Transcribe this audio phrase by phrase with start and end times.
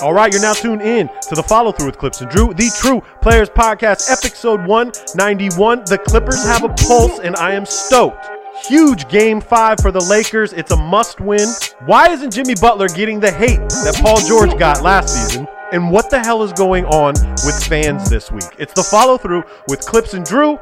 [0.00, 2.70] All right, you're now tuned in to the follow through with Clipps and Drew, the
[2.80, 5.84] True Players Podcast, episode 191.
[5.86, 8.28] The Clippers have a pulse, and I am stoked.
[8.66, 10.52] Huge game five for the Lakers.
[10.52, 11.48] It's a must win.
[11.86, 15.48] Why isn't Jimmy Butler getting the hate that Paul George got last season?
[15.72, 18.44] And what the hell is going on with fans this week?
[18.58, 20.58] It's the follow through with Clipps and Drew.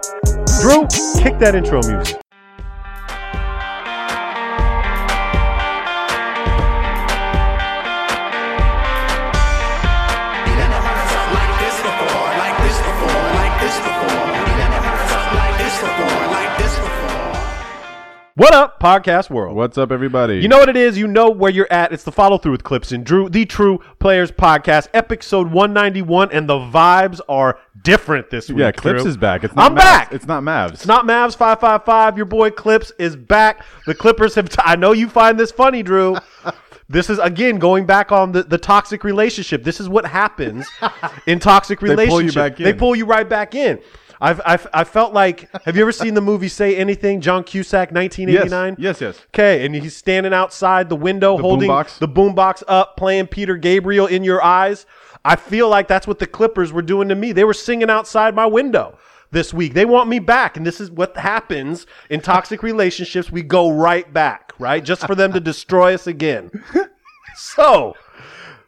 [0.62, 0.86] Drew,
[1.22, 2.20] kick that intro music.
[18.36, 19.56] What up, podcast world?
[19.56, 20.40] What's up, everybody?
[20.40, 20.98] You know what it is.
[20.98, 21.94] You know where you're at.
[21.94, 26.46] It's the follow through with Clipps and Drew, the True Players Podcast, episode 191, and
[26.46, 28.58] the vibes are different this week.
[28.58, 29.10] yeah, Clipps Drew.
[29.10, 29.42] is back.
[29.42, 29.80] It's not I'm Mavs.
[29.80, 30.12] back.
[30.12, 30.74] It's not Mavs.
[30.74, 32.18] It's not Mavs five five five.
[32.18, 33.64] Your boy Clipps is back.
[33.86, 34.50] The Clippers have.
[34.50, 36.16] T- I know you find this funny, Drew.
[36.88, 39.64] This is again going back on the, the toxic relationship.
[39.64, 40.68] This is what happens
[41.26, 42.34] in toxic pull you relationships.
[42.36, 43.80] back They pull you right back in.
[44.20, 45.48] I've, I've I felt like.
[45.64, 47.20] Have you ever seen the movie Say Anything?
[47.20, 48.76] John Cusack, nineteen eighty nine.
[48.78, 49.26] Yes, yes, yes.
[49.28, 51.98] Okay, and he's standing outside the window The holding boombox?
[51.98, 54.86] the boombox up, playing Peter Gabriel in your eyes.
[55.24, 57.32] I feel like that's what the Clippers were doing to me.
[57.32, 58.96] They were singing outside my window
[59.32, 59.74] this week.
[59.74, 63.30] They want me back, and this is what happens in toxic relationships.
[63.30, 64.84] We go right back, right?
[64.84, 66.50] Just for them to destroy us again.
[67.38, 67.94] So,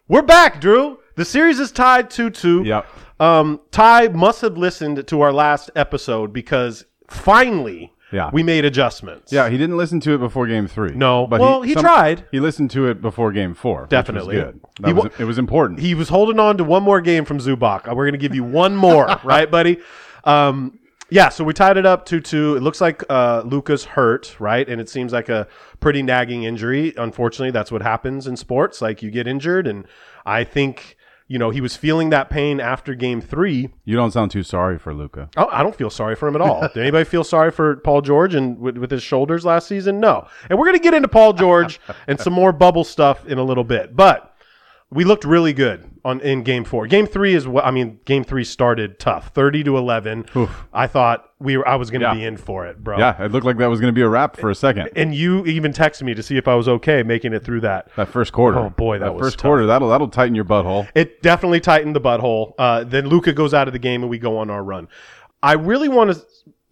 [0.08, 0.98] we're back, Drew.
[1.14, 2.64] The series is tied 2 2.
[2.64, 2.86] Yep.
[3.20, 8.30] Um, Ty must have listened to our last episode because finally Yeah.
[8.32, 9.32] we made adjustments.
[9.32, 10.94] Yeah, he didn't listen to it before game three.
[10.94, 11.26] No.
[11.26, 12.24] but Well, he tried.
[12.30, 13.86] He listened to it before game four.
[13.88, 14.36] Definitely.
[14.36, 14.60] good.
[14.84, 15.80] He was, it was important.
[15.80, 17.86] he was holding on to one more game from Zubac.
[17.86, 19.78] We're going to give you one more, right, buddy?
[20.24, 20.78] Um,
[21.10, 22.56] yeah, so we tied it up 2 2.
[22.56, 24.68] It looks like uh, Luka's hurt, right?
[24.68, 25.48] And it seems like a
[25.80, 26.92] pretty nagging injury.
[26.98, 28.82] Unfortunately, that's what happens in sports.
[28.82, 29.86] Like you get injured, and
[30.26, 30.97] I think,
[31.28, 33.68] you know, he was feeling that pain after game three.
[33.84, 35.28] you don't sound too sorry for Luka.
[35.36, 36.62] Oh, I don't feel sorry for him at all.
[36.74, 40.00] Did anybody feel sorry for Paul George and with, with his shoulders last season?
[40.00, 40.26] No.
[40.48, 43.44] And we're going to get into Paul George and some more bubble stuff in a
[43.44, 43.94] little bit.
[43.94, 44.27] But
[44.90, 46.86] we looked really good on in game four.
[46.86, 48.00] Game three is what I mean.
[48.06, 50.24] Game three started tough, thirty to eleven.
[50.72, 51.68] I thought we were.
[51.68, 52.14] I was going to Yeah.
[52.14, 52.98] be in for it, bro.
[52.98, 54.88] Yeah, it looked like that was going to be a wrap for a second.
[54.96, 57.90] And you even texted me to see if I was okay making it through that.
[57.96, 58.58] That first quarter.
[58.58, 59.42] Oh, boy, that was first tough.
[59.42, 59.66] quarter.
[59.66, 60.88] That'll that'll tighten your butthole.
[60.94, 62.52] It definitely tightened the butthole.
[62.58, 64.88] Uh, then Luka goes out of the game and we go on our run.
[65.42, 66.22] I really want to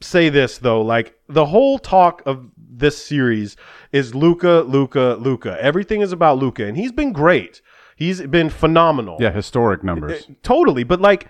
[0.01, 3.57] say this though, like the whole talk of this series
[3.93, 5.57] is Luka, Luka, Luka.
[5.63, 7.63] Everything is about Luka, and he's been great.
[7.97, 9.17] He's been phenomenal.
[9.19, 10.29] Yeah, historic numbers.
[10.43, 10.85] Totally.
[10.85, 11.29] But like,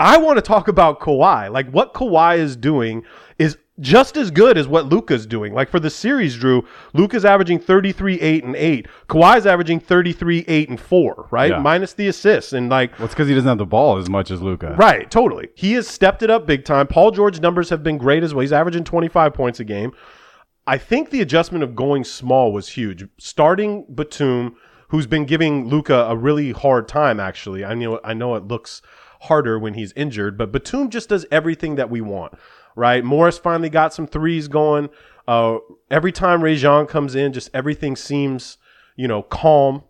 [0.00, 1.50] I want to talk about Kawhi.
[1.50, 3.04] Like, what Kawhi is doing
[3.38, 5.52] is just as good as what Luka's doing.
[5.54, 8.88] Like, for the series, Drew, Luka's averaging 33, 8, and 8.
[9.08, 11.50] Kawhi's averaging 33, 8, and 4, right?
[11.50, 11.60] Yeah.
[11.60, 12.52] Minus the assists.
[12.52, 14.74] And like, Well, it's because he doesn't have the ball as much as Luka.
[14.76, 15.50] Right, totally.
[15.54, 16.88] He has stepped it up big time.
[16.88, 18.40] Paul George's numbers have been great as well.
[18.40, 19.92] He's averaging 25 points a game.
[20.66, 23.06] I think the adjustment of going small was huge.
[23.18, 24.56] Starting Batum,
[24.88, 27.20] who's been giving Luka a really hard time.
[27.20, 28.82] Actually, I know I know it looks
[29.22, 32.34] harder when he's injured, but Batum just does everything that we want.
[32.74, 34.90] Right, Morris finally got some threes going.
[35.26, 35.58] Uh,
[35.90, 38.58] every time Rajon comes in, just everything seems
[38.96, 39.82] you know calm,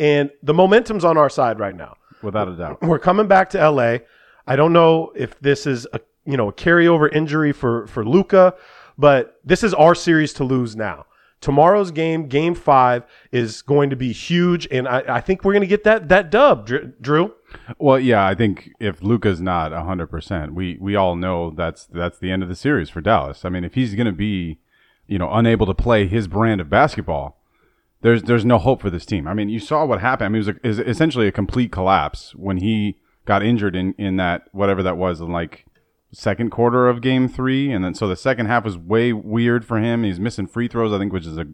[0.00, 2.82] and the momentum's on our side right now Without a doubt.
[2.82, 3.98] we're coming back to LA.
[4.46, 8.54] I don't know if this is a you know a carryover injury for for Luka,
[8.96, 11.06] but this is our series to lose now.
[11.40, 15.60] Tomorrow's game, Game Five, is going to be huge, and I, I think we're going
[15.60, 16.66] to get that that dub,
[17.00, 17.34] Drew.
[17.78, 22.18] Well, yeah, I think if Luka's not hundred percent, we we all know that's that's
[22.18, 23.44] the end of the series for Dallas.
[23.44, 24.58] I mean, if he's going to be,
[25.06, 27.38] you know, unable to play his brand of basketball,
[28.00, 29.28] there's there's no hope for this team.
[29.28, 30.26] I mean, you saw what happened.
[30.26, 33.76] I mean, it was, a, it was essentially a complete collapse when he got injured
[33.76, 35.66] in in that whatever that was in like
[36.12, 39.78] second quarter of game three, and then so the second half was way weird for
[39.78, 40.04] him.
[40.04, 41.46] He's missing free throws, I think, which is a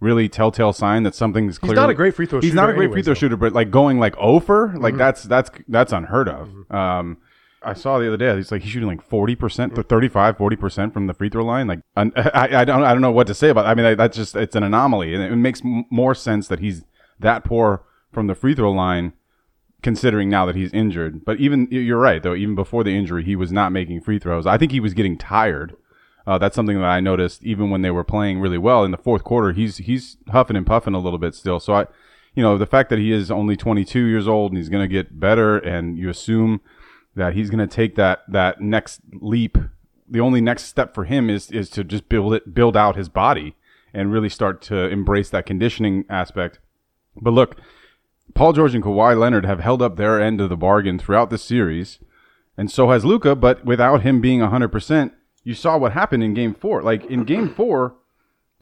[0.00, 1.76] really telltale sign that something's clearly.
[1.76, 3.18] not a great free throw He's shooter not a great free throw though.
[3.18, 4.98] shooter, but like going like over, like mm-hmm.
[4.98, 6.48] that's that's that's unheard of.
[6.48, 6.76] Mm-hmm.
[6.76, 7.18] Um,
[7.62, 8.36] I saw the other day.
[8.36, 9.82] He's like he's shooting like forty percent, mm-hmm.
[9.82, 11.66] 35, 40 percent from the free throw line.
[11.66, 13.66] Like I, I, I don't I don't know what to say about.
[13.66, 13.68] It.
[13.68, 16.84] I mean, that's just it's an anomaly, and it makes m- more sense that he's
[17.18, 17.82] that poor
[18.12, 19.14] from the free throw line,
[19.82, 21.24] considering now that he's injured.
[21.24, 22.34] But even you're right though.
[22.34, 24.46] Even before the injury, he was not making free throws.
[24.46, 25.76] I think he was getting tired.
[26.26, 28.96] Uh, that's something that I noticed even when they were playing really well in the
[28.96, 29.52] fourth quarter.
[29.52, 31.60] He's he's huffing and puffing a little bit still.
[31.60, 31.86] So I,
[32.34, 34.92] you know, the fact that he is only 22 years old and he's going to
[34.92, 36.60] get better, and you assume
[37.14, 39.56] that he's going to take that that next leap.
[40.08, 43.08] The only next step for him is is to just build it, build out his
[43.08, 43.54] body,
[43.94, 46.58] and really start to embrace that conditioning aspect.
[47.20, 47.56] But look,
[48.34, 51.38] Paul George and Kawhi Leonard have held up their end of the bargain throughout the
[51.38, 51.98] series,
[52.56, 53.34] and so has Luka.
[53.34, 55.12] But without him being 100%,
[55.44, 56.82] you saw what happened in Game Four.
[56.82, 57.96] Like in Game Four,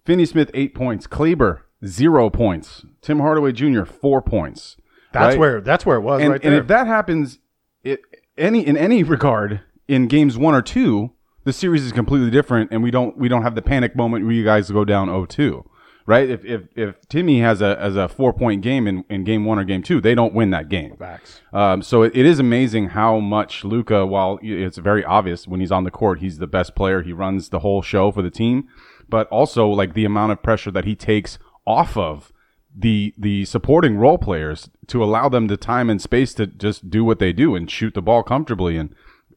[0.05, 3.85] Finney Smith eight points, Kleber zero points, Tim Hardaway Jr.
[3.85, 4.77] four points.
[5.13, 5.39] That's right?
[5.39, 7.39] where that's where it was and, right and if that happens,
[7.83, 8.01] it,
[8.37, 11.13] any in any regard in games one or two,
[11.45, 14.35] the series is completely different, and we don't we don't have the panic moment where
[14.35, 15.65] you guys go down 0-2,
[16.07, 16.29] right?
[16.29, 19.59] If if if Timmy has a as a four point game in, in game one
[19.59, 20.97] or game two, they don't win that game.
[20.97, 21.41] Facts.
[21.53, 25.73] Um, so it, it is amazing how much Luka, while it's very obvious when he's
[25.73, 27.03] on the court, he's the best player.
[27.03, 28.69] He runs the whole show for the team,
[29.09, 32.33] but also like the amount of pressure that he takes off of
[32.77, 37.05] the the supporting role players to allow them the time and space to just do
[37.05, 38.95] what they do and shoot the ball comfortably and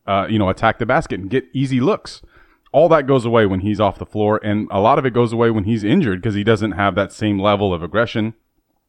[0.08, 2.22] uh, you know attack the basket and get easy looks.
[2.72, 5.34] All that goes away when he's off the floor, and a lot of it goes
[5.34, 8.34] away when he's injured because he doesn't have that same level of aggression.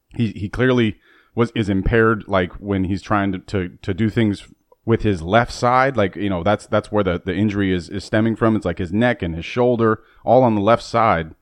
[0.09, 0.97] He he clearly
[1.35, 4.47] was is impaired like when he's trying to, to, to do things
[4.85, 8.03] with his left side like you know that's that's where the, the injury is, is
[8.03, 8.55] stemming from.
[8.55, 11.35] It's like his neck and his shoulder all on the left side.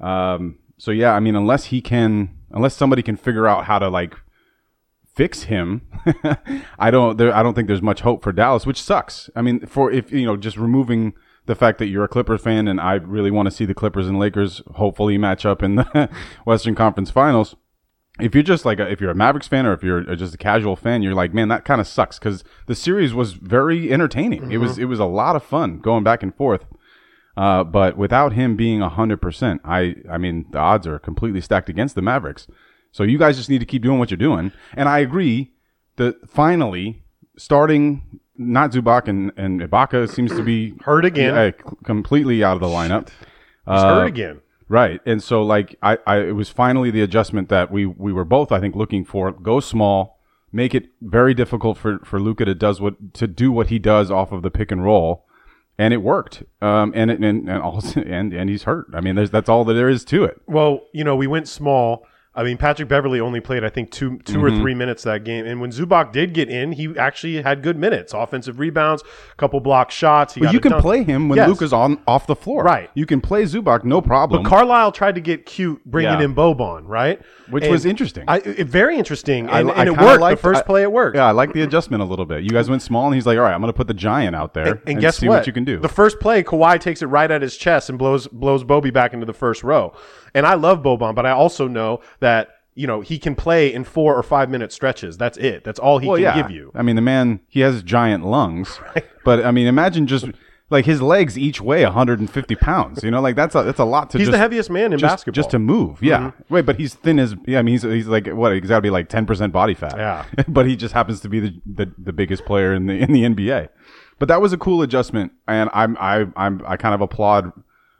[0.00, 3.88] Um so yeah i mean unless he can unless somebody can figure out how to
[3.88, 4.14] like
[5.14, 5.82] fix him
[6.78, 9.30] i don't there i don't think there's much hope for dallas which sucks.
[9.36, 11.14] I mean for if you know just removing
[11.46, 14.06] the fact that you're a clippers fan and i really want to see the clippers
[14.06, 16.08] and lakers hopefully match up in the
[16.44, 17.56] western conference finals
[18.20, 20.38] if you're just like a, if you're a Mavericks fan or if you're just a
[20.38, 24.52] casual fan, you're like, man, that kind of sucks because the series was very entertaining.
[24.52, 26.64] It was it was a lot of fun going back and forth.
[27.36, 31.68] Uh, but without him being hundred percent, I I mean the odds are completely stacked
[31.68, 32.46] against the Mavericks.
[32.92, 34.52] So you guys just need to keep doing what you're doing.
[34.76, 35.52] And I agree
[35.96, 37.02] that finally
[37.36, 41.34] starting not Zubac and, and Ibaka seems to be Hurt again.
[41.34, 41.50] yeah,
[41.84, 43.08] completely out of the lineup.
[43.08, 43.14] He's
[43.66, 44.40] Uh, hurt again.
[44.68, 45.00] Right.
[45.06, 48.50] And so like I, I it was finally the adjustment that we we were both
[48.50, 49.30] I think looking for.
[49.30, 50.18] Go small,
[50.52, 54.10] make it very difficult for for Luka to does what to do what he does
[54.10, 55.26] off of the pick and roll.
[55.78, 56.42] And it worked.
[56.62, 58.86] Um and and and also and and he's hurt.
[58.94, 60.40] I mean there's that's all that there is to it.
[60.46, 62.06] Well, you know, we went small.
[62.36, 64.44] I mean, Patrick Beverley only played, I think, two two Mm-hmm.
[64.44, 65.46] or three minutes that game.
[65.46, 69.02] And when Zubac did get in, he actually had good minutes, offensive rebounds,
[69.32, 70.36] a couple block shots.
[70.36, 70.80] Got you can done.
[70.82, 71.48] play him when Yes.
[71.48, 72.64] Luka's on off the floor.
[72.64, 72.90] Right.
[72.94, 74.42] You can play Zubac no problem.
[74.42, 76.24] But Carlisle tried to get cute, bringing Yeah.
[76.24, 77.20] in Boban, right?
[77.50, 78.24] Which And was interesting.
[78.26, 80.20] I, it, very interesting, and, I and it worked.
[80.20, 81.16] liked- the first I- play, it worked.
[81.16, 82.42] yeah, I like the adjustment a little bit.
[82.42, 84.34] You guys went small, and he's like, "All right, I'm going to put the giant
[84.34, 85.46] out there And, guess see what?
[85.46, 88.26] you can do." The first play, Kawhi takes it right at his chest and blows
[88.28, 89.92] blows Bobby back into the first row.
[90.34, 93.84] And I love Boban, but I also know that you know he can play in
[93.84, 95.16] four or five minute stretches.
[95.16, 95.64] That's it.
[95.64, 96.42] That's all he well, can yeah.
[96.42, 96.72] give you.
[96.74, 98.80] I mean, the man he has giant lungs,
[99.24, 100.26] but I mean, imagine just
[100.70, 103.02] like his legs each weigh 150 pounds.
[103.02, 104.18] You know, like that's a that's a lot to.
[104.18, 105.32] He's just, the heaviest man in just, basketball.
[105.32, 105.38] Mm-hmm.
[105.38, 106.02] just to move.
[106.02, 107.58] Yeah, wait, but he's thin as yeah.
[107.58, 108.52] I mean, he's he's like what?
[108.52, 109.96] He's got to be like 10 percent body fat.
[109.96, 110.24] Yeah.
[110.48, 113.22] but he just happens to be the, the the biggest player in the in the
[113.22, 113.68] NBA.
[114.18, 117.52] But that was a cool adjustment, and I'm I I'm I kind of applaud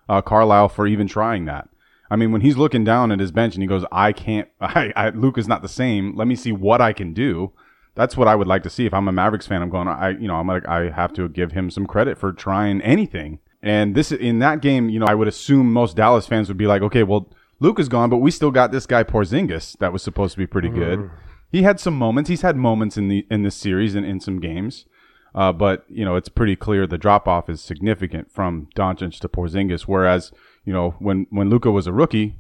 [0.08, 1.68] uh, Carlisle for even trying that.
[2.10, 4.48] I mean, when he's looking down at his bench and he goes, "I can't.
[4.60, 6.16] I, I Luke is not the same.
[6.16, 7.52] Let me see what I can do."
[7.96, 8.86] That's what I would like to see.
[8.86, 9.88] If I'm a Mavericks fan, I'm going.
[9.88, 13.38] I you know I'm like I have to give him some credit for trying anything.
[13.62, 16.66] And this in that game, you know, I would assume most Dallas fans would be
[16.66, 17.30] like, okay, well,
[17.60, 20.46] Luke is gone, but we still got this guy Porzingis that was supposed to be
[20.46, 21.10] pretty good.
[21.50, 22.28] He had some moments.
[22.28, 24.86] He's had moments in the in this series and in some games.
[25.34, 29.28] Uh, but you know, it's pretty clear the drop off is significant from Doncic to
[29.28, 29.82] Porzingis.
[29.82, 30.32] Whereas,
[30.64, 32.36] you know, when when Luka was a rookie,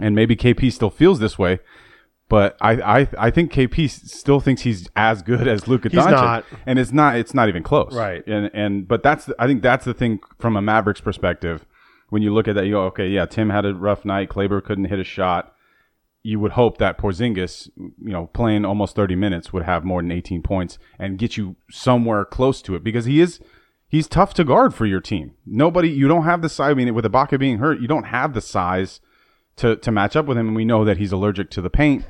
[0.00, 1.60] and maybe KP still feels this way,
[2.28, 6.10] but I I, I think KP still thinks he's as good as Luka He's Doncic,
[6.10, 6.44] not.
[6.66, 8.26] and it's not it's not even close, Right.
[8.26, 11.64] And and but that's the, I think that's the thing from a Mavericks perspective.
[12.08, 14.28] When you look at that, you go, okay, yeah, Tim had a rough night.
[14.28, 15.52] Kleber couldn't hit a shot
[16.26, 20.10] you would hope that Porzingis, you know, playing almost 30 minutes would have more than
[20.10, 23.38] 18 points and get you somewhere close to it because he is
[23.96, 25.32] he's tough to guard for your team.
[25.46, 28.34] Nobody you don't have the size I mean with Ibaka being hurt, you don't have
[28.34, 29.00] the size
[29.56, 32.04] to to match up with him and we know that he's allergic to the paint.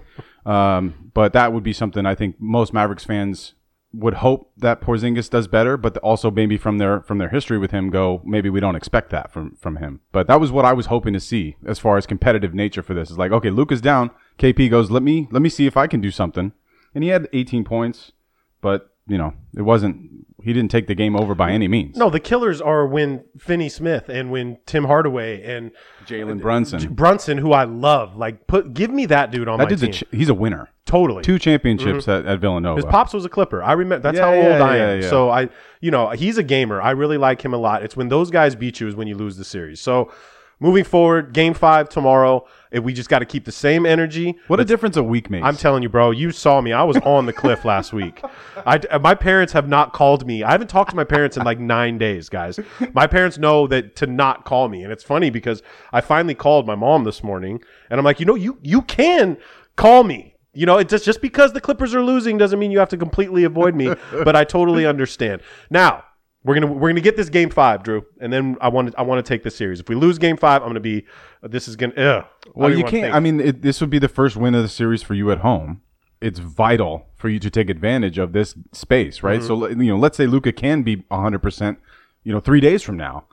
[0.44, 3.54] Um, but that would be something I think most Mavericks fans
[3.92, 7.70] would hope that Porzingis does better, but also maybe from their from their history with
[7.70, 10.00] him, go maybe we don't expect that from from him.
[10.10, 12.94] But that was what I was hoping to see as far as competitive nature for
[12.94, 13.10] this.
[13.10, 14.10] Is like okay, Luke is down.
[14.38, 16.52] KP goes, let me let me see if I can do something,
[16.94, 18.12] and he had 18 points,
[18.60, 20.10] but you know it wasn't.
[20.42, 21.96] He didn't take the game over by any means.
[21.96, 25.72] No, the killers are when Finney Smith and when Tim Hardaway and
[26.06, 26.94] Jalen Brunson.
[26.94, 28.16] Brunson, who I love.
[28.16, 29.94] Like, put give me that dude on That my dude's a team.
[29.94, 30.68] ch- he's a winner.
[30.84, 31.24] totally.
[31.24, 32.26] Two championships mm-hmm.
[32.28, 32.76] at, at Villanova.
[32.76, 33.60] His pops was a Clipper.
[33.60, 34.02] I remember.
[34.02, 35.02] That's Yeah, how yeah, old I yeah, am.
[35.02, 35.10] yeah.
[35.10, 35.48] So I,
[35.80, 36.80] you know, he's a gamer.
[36.80, 37.82] I really like him a lot.
[37.82, 39.80] It's when those guys beat you is when you lose the series.
[39.80, 40.12] So
[40.60, 42.46] moving forward, game five tomorrow.
[42.70, 44.36] If we just got to keep the same energy.
[44.48, 45.44] What a difference a week makes.
[45.44, 46.10] I'm telling you, bro.
[46.10, 46.72] You saw me.
[46.72, 48.22] I was on the cliff last week.
[48.66, 50.42] I, my parents have not called me.
[50.42, 52.58] I haven't talked to my parents in like nine days, guys.
[52.92, 56.66] My parents know that to not call me, and it's funny because I finally called
[56.66, 59.38] my mom this morning, and I'm like, you know, you you can
[59.76, 60.34] call me.
[60.52, 62.96] You know, it just just because the Clippers are losing doesn't mean you have to
[62.96, 63.94] completely avoid me.
[64.12, 65.42] but I totally understand.
[65.70, 66.04] Now
[66.46, 69.02] we're gonna we're gonna get this game five, Drew, and then I want to I
[69.02, 69.80] want to take this series.
[69.80, 71.04] If we lose game five, I'm gonna be
[71.42, 71.94] this is gonna.
[71.94, 72.24] Ugh,
[72.54, 73.12] well, you can't.
[73.12, 75.38] I mean, it, this would be the first win of the series for you at
[75.38, 75.82] home.
[76.20, 79.40] It's vital for you to take advantage of this space, right?
[79.40, 79.46] Mm-hmm.
[79.46, 81.76] So, you know, let's say Luka can be 100%,
[82.24, 83.24] you know, three days from now.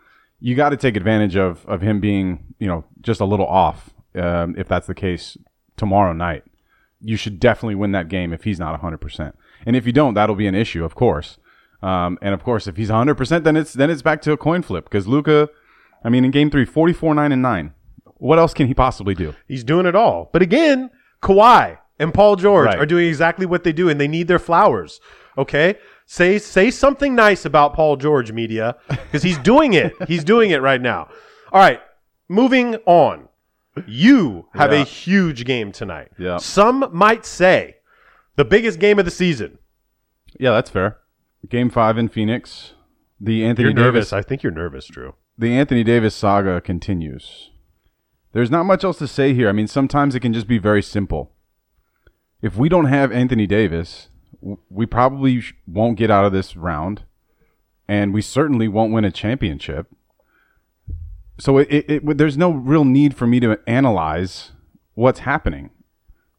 [0.41, 3.91] You got to take advantage of, of him being, you know, just a little off,
[4.15, 5.37] um, if that's the case
[5.77, 6.43] tomorrow night.
[6.99, 9.33] You should definitely win that game if he's not 100%.
[9.65, 11.37] And if you don't, that'll be an issue, of course.
[11.83, 14.61] Um, and of course, if he's 100%, then it's then it's back to a coin
[14.61, 15.49] flip because Luka,
[16.03, 17.73] I mean, in game three, 44, 9, and 9.
[18.15, 19.35] What else can he possibly do?
[19.47, 20.29] He's doing it all.
[20.31, 20.89] But again,
[21.21, 22.79] Kawhi and Paul George Right.
[22.79, 25.01] are doing exactly what they do, and they need their flowers.
[25.37, 25.75] Okay,
[26.05, 29.93] say say something nice about Paul George, media, because he's doing it.
[30.07, 31.09] He's doing it right now.
[31.51, 31.81] All right,
[32.29, 33.27] moving on.
[33.87, 34.81] You have Yeah.
[34.81, 36.11] a huge game tonight.
[36.19, 36.37] Yeah.
[36.37, 37.77] Some might say
[38.35, 39.57] the biggest game of the season.
[40.39, 40.97] Yeah, that's fair.
[41.49, 42.73] Game five in Phoenix.
[43.19, 44.09] The Anthony You're nervous.
[44.09, 45.15] Davis I think you're nervous, Drew.
[45.37, 47.51] the Anthony Davis saga continues.
[48.33, 49.47] There's not much else to say here.
[49.47, 51.31] I mean, sometimes it can just be very simple.
[52.41, 54.09] If we don't have Anthony Davis,
[54.69, 57.03] we probably won't get out of this round,
[57.87, 59.87] and we certainly won't win a championship.
[61.39, 64.51] So it, it, it there's no real need for me to analyze
[64.95, 65.69] what's happening.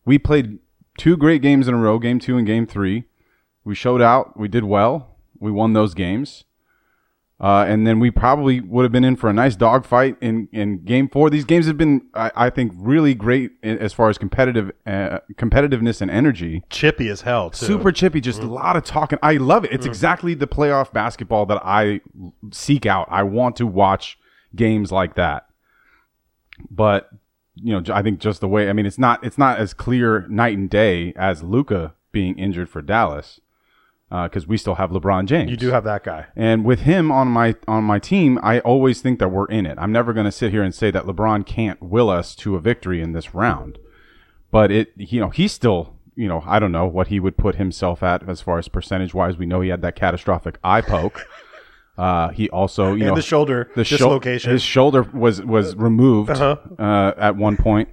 [0.04, 0.58] We played
[0.98, 3.04] two great games in a row, game two and game three.
[3.64, 4.38] We showed out.
[4.38, 5.16] We did well.
[5.38, 6.44] We won those games.
[7.40, 10.84] Uh, and then we probably would have been in for a nice dogfight in, in
[10.84, 11.28] game four.
[11.28, 16.00] These games have been, I, I think, really great as far as competitive uh, competitiveness
[16.00, 16.62] and energy.
[16.70, 17.50] Chippy as hell.
[17.50, 17.66] Too.
[17.66, 19.18] Super chippy, just a lot of talking.
[19.20, 19.72] I love it.
[19.72, 22.00] It's exactly the playoff basketball that I
[22.52, 23.08] seek out.
[23.10, 24.16] I want to watch
[24.54, 25.46] games like that.
[26.70, 27.10] But
[27.56, 28.70] you know, I think just the way.
[28.70, 32.68] I mean, it's not it's not as clear night and day as Luka being injured
[32.68, 33.40] for Dallas
[34.22, 35.50] because we still have LeBron James.
[35.50, 36.26] You do have that guy.
[36.36, 39.76] And with him on my on my team, I always think that we're in it.
[39.80, 42.60] I'm never going to sit here and say that LeBron can't will us to a
[42.60, 43.78] victory in this round.
[44.50, 47.56] But it, you know, he's still, you know, I don't know what he would put
[47.56, 49.36] himself at as far as percentage wise.
[49.36, 51.26] We know he had that catastrophic eye poke.
[51.96, 54.50] Uh, he also, you And know, the shoulder the dislocation.
[54.50, 56.56] his shoulder was was removed Uh-huh.
[56.76, 57.88] uh, at one point,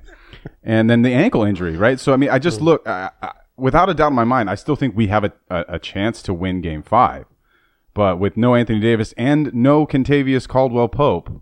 [0.63, 1.99] and then the ankle injury, right?
[1.99, 2.65] So I mean, I just Hmm.
[2.65, 4.49] look I, I, without a doubt in my mind.
[4.49, 7.25] I still think we have a, a, a chance to win Game Five,
[7.93, 11.41] but with no Anthony Davis and no Kentavious Caldwell Pope,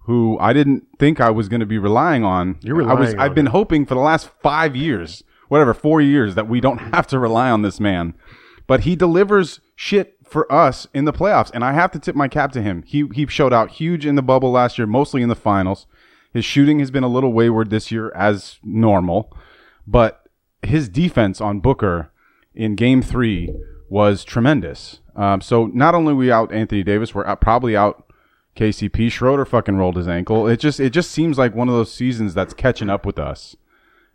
[0.00, 2.58] who I didn't think I was going to be relying on.
[2.62, 3.10] You're I was.
[3.10, 6.60] relying I've on been hoping for the last five years, whatever, four years, that we
[6.60, 8.14] don't have to rely on this man.
[8.66, 12.28] But he delivers shit for us in the playoffs, and I have to tip my
[12.28, 12.82] cap to him.
[12.82, 15.86] He he showed out huge in the bubble last year, mostly in the finals.
[16.32, 19.34] His shooting has been a little wayward this year, as normal,
[19.86, 20.25] but
[20.66, 22.10] his defense on Booker
[22.54, 23.54] in Game Three
[23.88, 25.00] was tremendous.
[25.14, 28.06] Um, so not only we out Anthony Davis, we're out, probably out
[28.56, 29.10] KCP.
[29.10, 30.46] Schroeder fucking rolled his ankle.
[30.46, 33.56] It just it just seems like one of those seasons that's catching up with us.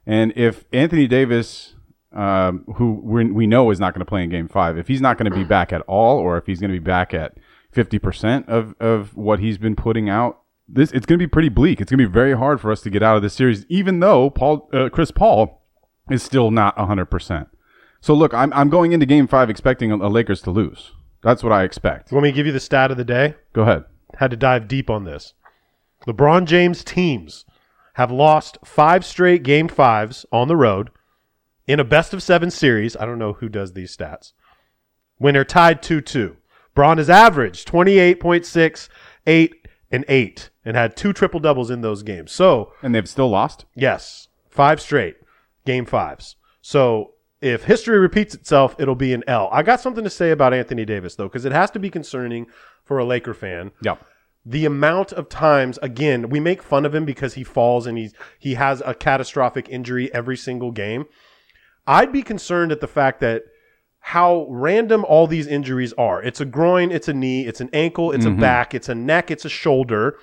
[0.05, 1.75] And if Anthony Davis,
[2.12, 5.01] um, who we we know is not going to play in Game Five, if he's
[5.01, 7.38] not going to be back at all, or if he's going to be back at
[7.72, 11.50] fifty percent of of what he's been putting out, this it's going to be pretty
[11.50, 11.79] bleak.
[11.79, 14.00] It's going to be very hard for us to get out of this series, even
[14.00, 15.61] though Paul uh, Chris Paul
[16.10, 17.48] is still not hundred percent.
[18.00, 20.91] So look, I'm I'm going into Game Five expecting a, a Lakers to lose.
[21.22, 22.12] That's what I expect.
[22.12, 23.36] Let me to give you the stat of the day?
[23.53, 23.84] Go ahead.
[24.17, 25.34] had to dive deep on this.
[26.08, 27.46] LeBron James teams
[27.93, 30.89] have lost five straight game fives on the road
[31.67, 32.98] in a best of seven series.
[32.98, 34.31] I don't know who does these stats.
[35.17, 36.38] When they're tied 2 2.
[36.74, 38.89] Bron has averaged 28.6,
[39.27, 42.31] 8, and 8, and had two triple doubles in those games.
[42.31, 43.65] So, And they've still lost.
[43.75, 45.17] yes, five straight
[45.65, 46.36] game fives.
[46.62, 49.50] So, if history repeats itself, it'll be an L.
[49.51, 52.46] I got something to say about Anthony Davis, though, because it has to be concerning
[52.84, 53.96] for a Laker fan Yeah.
[54.46, 58.13] the amount of times again we make fun of him because he falls and he's
[58.39, 61.06] he has a catastrophic injury every single game
[61.86, 63.44] i'd be concerned at the fact that
[64.00, 68.12] how random all these injuries are it's a groin it's a knee it's an ankle
[68.12, 68.41] it's a mm-hmm.
[68.41, 70.18] back it's a neck it's a shoulder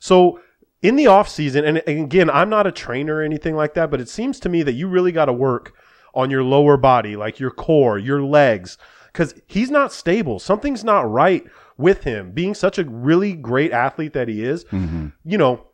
[0.00, 0.38] so
[0.82, 3.90] in the off season and and again i'm not a trainer or anything like that
[3.90, 5.74] but it seems to me that you really got to work
[6.14, 8.76] on your lower body like your core your legs
[9.12, 10.38] because he's not stable.
[10.38, 11.44] Something's not right
[11.76, 12.32] with him.
[12.32, 15.08] Being such a really great athlete that he is mm-hmm.
[15.24, 15.66] you know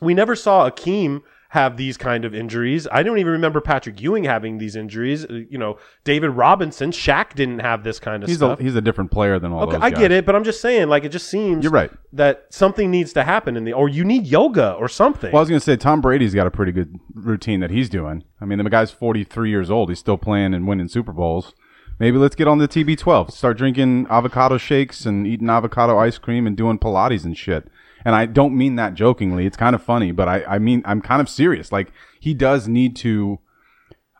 [0.00, 1.22] we never saw Akeem
[1.54, 2.88] have these kind of injuries.
[2.90, 5.24] I don't even remember Patrick Ewing having these injuries.
[5.24, 8.58] Uh, You know, David Robinson, Shaq didn't have this kind of He's stuff.
[8.58, 10.60] a he's a different player than all okay, those I get it, but I'm just
[10.60, 11.92] saying, like, it just seems You're right.
[12.12, 15.30] that something needs to happen in the, or you need yoga or something.
[15.30, 17.88] Well, I was going to say Tom Brady's got a pretty good routine that he's
[17.88, 18.24] doing.
[18.40, 19.90] I mean, the guy's 43 years old.
[19.90, 21.54] He's still playing and winning Super Bowls.
[22.00, 23.30] Maybe let's get on the TB12.
[23.30, 27.68] Start drinking avocado shakes and eating avocado ice cream and doing Pilates and shit.
[28.04, 29.46] And I don't mean that jokingly.
[29.46, 31.72] It's kind of funny, but I, I mean, I'm kind of serious.
[31.72, 33.38] Like, he does need to.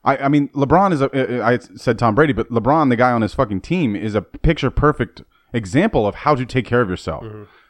[0.02, 1.42] I, I mean, LeBron is a.
[1.42, 4.70] I said Tom Brady, but LeBron, the guy on his fucking team, is a picture
[4.70, 5.22] perfect
[5.52, 7.24] example of how to take care of yourself.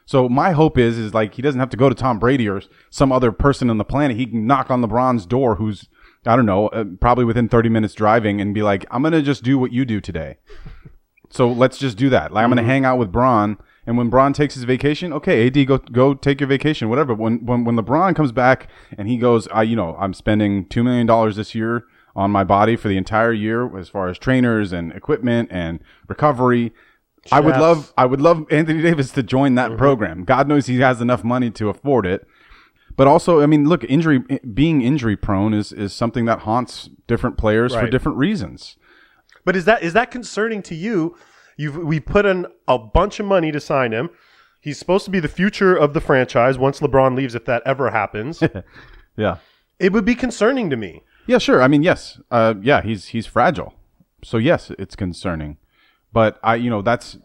[0.05, 2.61] So my hope is, is like he doesn't have to go to Tom Brady or
[2.89, 4.17] some other person on the planet.
[4.17, 5.87] He can knock on LeBron's door, who's
[6.25, 9.43] I don't know, uh, probably within 30 minutes driving, and be like, I'm gonna just
[9.43, 10.37] do what you do today.
[11.29, 12.31] So let's just do that.
[12.31, 15.67] Like I'm gonna hang out with Bron, and when Bron takes his vacation, okay, AD,
[15.67, 17.15] go go take your vacation, whatever.
[17.15, 20.67] But when when when LeBron comes back and he goes, I you know I'm spending
[20.67, 24.17] two million dollars this year on my body for the entire year as far as
[24.17, 26.73] trainers and equipment and recovery.
[27.31, 30.23] I would love I would love Anthony Davis to join that program.
[30.23, 32.27] God knows he has enough money to afford it.
[32.97, 36.89] But also, I mean, look, injury eh, being injury prone is is something that haunts
[37.07, 38.77] different players for different reasons.
[39.43, 41.15] But is that is that concerning to you?
[41.57, 44.09] You've we put in a bunch of money to sign him.
[44.61, 47.91] He's supposed to be the future of the franchise once LeBron leaves, if that ever
[47.91, 48.41] happens.
[49.17, 49.37] Yeah.
[49.79, 51.01] it would be concerning to me.
[51.25, 51.61] Yeah, sure.
[51.61, 52.19] I mean, yes.
[52.29, 53.73] Uh, yeah, he's he's fragile.
[54.25, 55.55] So yes, it's concerning.
[56.11, 57.17] But I, you know, that's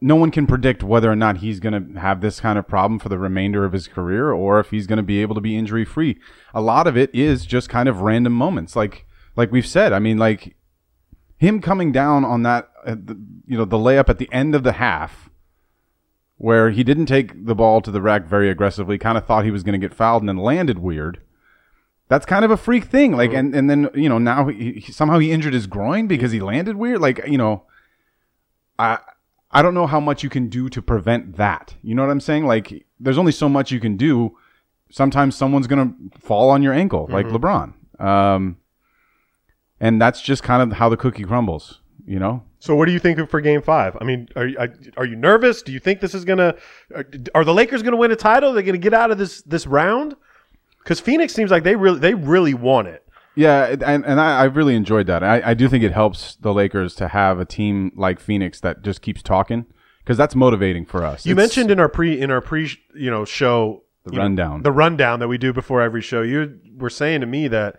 [0.00, 2.98] no one can predict whether or not he's going to have this kind of problem
[2.98, 5.56] for the remainder of his career or if he's going to be able to be
[5.56, 6.18] injury free.
[6.54, 9.92] A lot of it is just kind of random moments, like like we've said.
[9.92, 10.56] I mean, like
[11.40, 14.62] him coming down on that, uh, the, you know, the layup at the end of
[14.62, 15.28] the half.
[16.36, 19.50] Where he didn't take the ball to the rack very aggressively, kind of thought he
[19.50, 21.20] was going to get fouled and then landed weird
[22.10, 23.12] that's kind of a freak thing.
[23.12, 26.32] Like, and, and then, you know, now he, he, somehow he injured his groin because
[26.32, 27.00] he landed weird.
[27.00, 27.62] Like, you know,
[28.80, 28.98] I,
[29.52, 31.76] I don't know how much you can do to prevent that.
[31.82, 32.46] You know what I'm saying?
[32.46, 34.36] Like, there's only so much you can do.
[34.90, 37.74] Sometimes someone's going to fall on your ankle, like LeBron.
[38.00, 38.56] Um,
[39.80, 42.42] and that's just kind of how the cookie crumbles, you know?
[42.58, 43.96] So, what do you think for Game Five?
[44.00, 44.56] I mean, are you
[44.96, 45.62] are you nervous?
[45.62, 46.54] Do you think this is gonna?
[46.94, 48.52] Are, are the Lakers gonna win a title?
[48.52, 50.14] They're gonna get out of this this round?
[50.82, 53.04] Because Phoenix seems like they really they really want it.
[53.36, 55.22] Yeah, and, and I, I really enjoyed that.
[55.22, 58.82] I, I do think it helps the Lakers to have a team like Phoenix that
[58.82, 59.64] just keeps talking
[60.00, 61.24] because that's motivating for us.
[61.24, 64.24] You It's- mentioned in our pre in our pre you know show The you know,
[64.24, 64.62] rundown.
[64.62, 66.20] the rundown that we do before every show.
[66.22, 67.76] You were saying to me that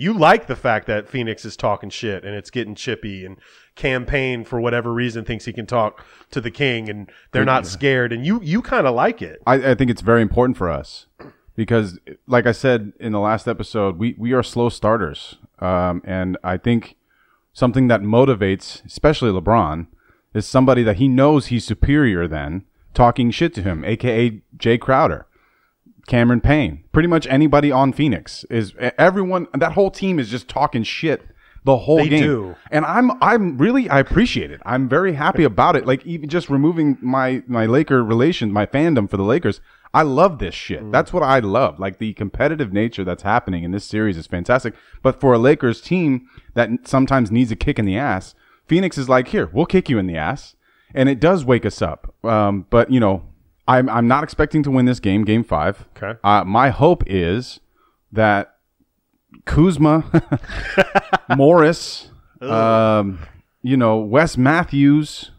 [0.00, 3.36] you like the fact that Phoenix is talking shit and it's getting chippy and
[3.74, 7.66] Cam Payne for whatever reason thinks he can talk to the king and they're not
[7.66, 9.42] scared and you you kind of like it.
[9.46, 11.06] I, I think it's very important for us
[11.54, 15.36] because, like I said in the last episode, we, we are slow starters.
[15.58, 16.96] Um, and I think
[17.52, 19.86] something that motivates, especially LeBron,
[20.32, 25.26] is somebody that he knows he's superior than talking shit to him, aka Jae Crowder,
[26.10, 29.46] Cameron Payne, pretty much anybody on Phoenix is everyone.
[29.54, 31.22] That whole team is just talking shit
[31.62, 32.22] the whole They game.
[32.24, 32.56] do.
[32.72, 34.60] And I'm I'm really I appreciate it.
[34.66, 35.86] I'm very happy about it.
[35.86, 39.60] Like even just removing my my Laker relation, my fandom for the Lakers.
[39.94, 40.90] I love this shit.
[40.90, 41.78] That's what I love.
[41.78, 44.74] Like the competitive nature that's happening in this series is fantastic.
[45.02, 48.34] But for a Lakers team that sometimes needs a kick in the ass,
[48.66, 50.56] Phoenix is like, here, we'll kick you in the ass,
[50.92, 52.12] and it does wake us up.
[52.24, 53.29] Um, but you know,
[53.68, 55.86] I'm I'm not expecting to win this game, Game Five.
[55.96, 56.18] Okay.
[56.24, 57.60] Uh, my hope is
[58.12, 58.56] that
[59.44, 60.04] Kuzma,
[61.36, 63.20] Morris, um,
[63.62, 65.30] you know, Wes Matthews,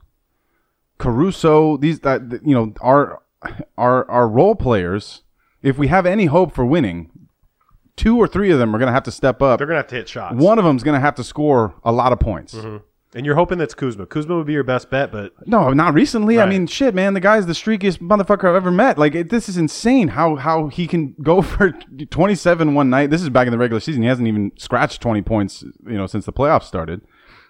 [0.98, 3.22] Caruso, these that you know our
[3.78, 5.24] our our role players.
[5.62, 7.12] If we have any hope for winning,
[7.96, 9.60] two or three of them are going to have to step up.
[9.60, 10.36] They're gonna have to hit shots.
[10.36, 12.56] One of them's going to have to score a lot of points.
[13.14, 14.06] And you're hoping that's Kuzma.
[14.06, 16.40] Kuzma would be your best bet, but No, not recently.
[16.40, 17.14] I mean, shit, man.
[17.14, 18.98] The guy's the streakiest motherfucker I've ever met.
[18.98, 21.72] Like, it, this is insane how how he can go for
[22.10, 23.10] 27 one night.
[23.10, 24.02] This is back in the regular season.
[24.02, 27.02] He hasn't even scratched 20 points, you know, since the playoffs started.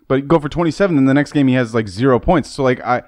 [0.07, 2.49] But go for 27, and the next game he has like zero points.
[2.49, 3.03] So, like, I.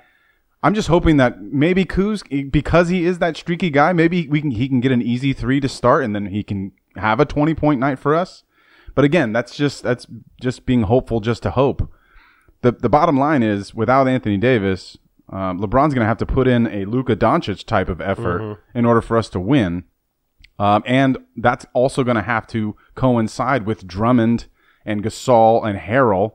[0.65, 4.39] I'm just hoping that maybe Kuz, eh, because he is that streaky guy, maybe we
[4.39, 7.25] can he can get an easy three to start, and then he can have a
[7.25, 8.43] 20 point night for us.
[8.95, 10.07] But again, that's just that's
[10.39, 11.91] just being hopeful just to hope
[12.63, 14.97] the the bottom line is without Anthony Davis,
[15.29, 18.85] um, LeBron's going to have to put in a Luka Doncic type of effort in
[18.85, 19.83] order for us to win,
[20.57, 24.47] um, and that's also going to have to coincide with Drummond
[24.85, 26.33] and Gasol and Harrell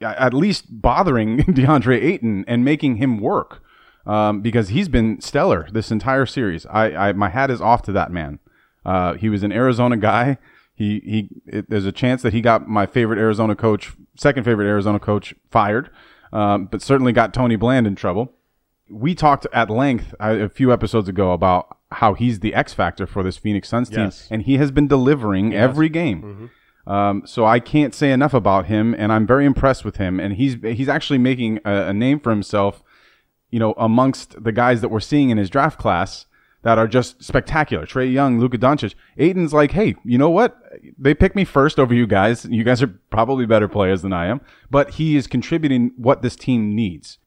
[0.00, 3.62] at least bothering DeAndre Ayton and making him work
[4.06, 6.66] um, because he's been stellar this entire series.
[6.66, 8.38] I, I my hat is off to that man.
[8.84, 10.38] Uh, he was an Arizona guy.
[10.74, 11.28] He he.
[11.46, 15.34] It, there's a chance that he got my favorite Arizona coach, second favorite Arizona coach,
[15.50, 15.88] fired,
[16.32, 18.32] um, but certainly got Tony Bland in trouble.
[18.90, 23.06] We talked at length uh, a few episodes ago about how he's the X factor
[23.06, 24.28] for this Phoenix Suns team, Yes.
[24.30, 26.50] and he has been delivering every game.
[26.86, 30.18] Um, so I can't say enough about him, and I'm very impressed with him.
[30.18, 32.82] And he's he's actually making a, a name for himself,
[33.50, 36.24] you know, amongst the guys that we're seeing in his draft class
[36.62, 37.86] that are just spectacular.
[37.86, 38.94] Trae Young, Luka Doncic.
[39.16, 40.56] Ayton's like, hey, you know what?
[40.98, 42.44] They picked me first over you guys.
[42.44, 44.40] You guys are probably better players than I am,
[44.70, 47.18] but he is contributing what this team needs.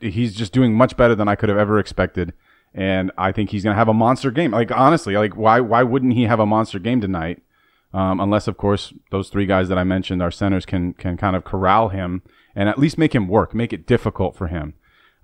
[0.00, 2.32] He's just doing much better than I could have ever expected.
[2.74, 4.50] And I think he's going to have a monster game.
[4.50, 7.42] Like honestly, like why why wouldn't he have a monster game tonight?
[7.92, 11.34] um, unless of course those three guys that I mentioned, our centers can can kind
[11.34, 12.22] of corral him
[12.54, 14.74] and at least make him work, make it difficult for him.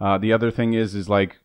[0.01, 1.39] Uh, the other thing is is like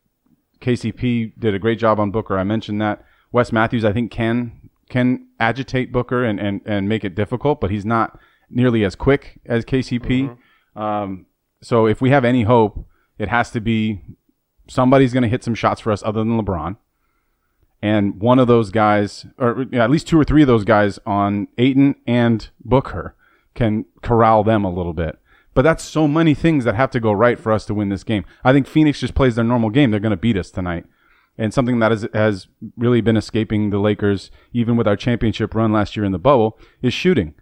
[0.61, 2.37] KCP did a great job on Booker.
[2.37, 7.03] I mentioned that Wes Matthews I think can can agitate Booker and and and make
[7.03, 8.19] it difficult, but he's not
[8.49, 10.37] nearly as quick as KCP.
[10.75, 11.25] Um,
[11.61, 12.85] so if we have any hope,
[13.17, 14.01] it has to be
[14.67, 16.77] somebody's going to hit some shots for us other than LeBron
[17.81, 21.47] and one of those guys, or at least two or three of those guys on
[21.57, 23.15] Ayton and Booker
[23.55, 25.17] can corral them a little bit.
[25.53, 28.03] But that's so many things that have to go right for us to win this
[28.03, 28.23] game.
[28.43, 29.91] I think Phoenix just plays their normal game.
[29.91, 30.85] They're going to beat us tonight.
[31.37, 35.71] And something that is, has really been escaping the Lakers, even with our championship run
[35.71, 37.33] last year in the bubble, is shooting.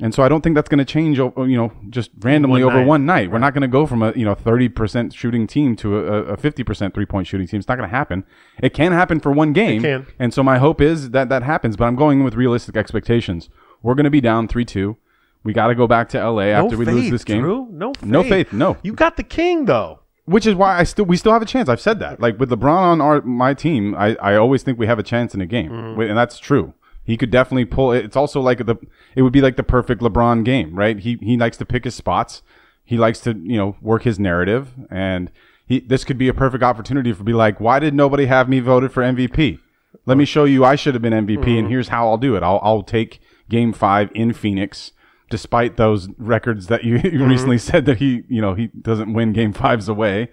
[0.00, 2.80] And so I don't think that's going to change, you know, just randomly One over
[2.80, 2.86] night.
[2.88, 3.30] one night.
[3.30, 6.22] We're not going to go from a you know thirty percent shooting team to a,
[6.24, 7.58] a fifty percent three point shooting team.
[7.58, 8.24] It's not going to happen.
[8.62, 9.82] It can happen for one game.
[9.82, 10.06] can.
[10.18, 11.76] And so my hope is that that happens.
[11.76, 13.48] But I'm going in with realistic expectations.
[13.82, 14.96] We're going to be down three two.
[15.44, 17.42] We got to go back to LA after we faith, lose this game.
[17.42, 17.66] Drew.
[17.70, 18.04] No faith.
[18.04, 18.76] No faith, no.
[18.82, 20.00] You got the king though.
[20.24, 21.68] Which is why I still we still have a chance.
[21.68, 22.20] I've said that.
[22.20, 25.34] Like with LeBron on our my team, I, I always think we have a chance
[25.34, 26.00] in a game, Mm-hmm.
[26.00, 26.74] and that's true.
[27.04, 27.90] He could definitely pull.
[27.90, 28.04] It.
[28.04, 28.76] It's also like the
[29.16, 30.96] it would be like the perfect LeBron game, right?
[31.00, 32.42] He he likes to pick his spots.
[32.84, 35.32] He likes to you know work his narrative, and
[35.66, 38.60] he this could be a perfect opportunity for be like, why did nobody have me
[38.60, 39.58] voted for MVP?
[40.06, 41.48] Let me show you I should have been MVP, Mm-hmm.
[41.58, 42.44] and here's how I'll do it.
[42.44, 44.92] I'll I'll take Game Five in Phoenix
[45.32, 49.32] despite those records that you, you recently said that he, you know, he doesn't win
[49.32, 50.28] game fives away.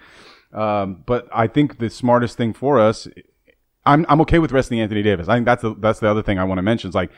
[0.54, 3.08] Um, but I think the smartest thing for us,
[3.86, 5.30] I'm, I'm okay with resting Anthony Davis.
[5.30, 6.90] I think that's the, that's the other thing I want to mention.
[6.90, 7.12] Is like,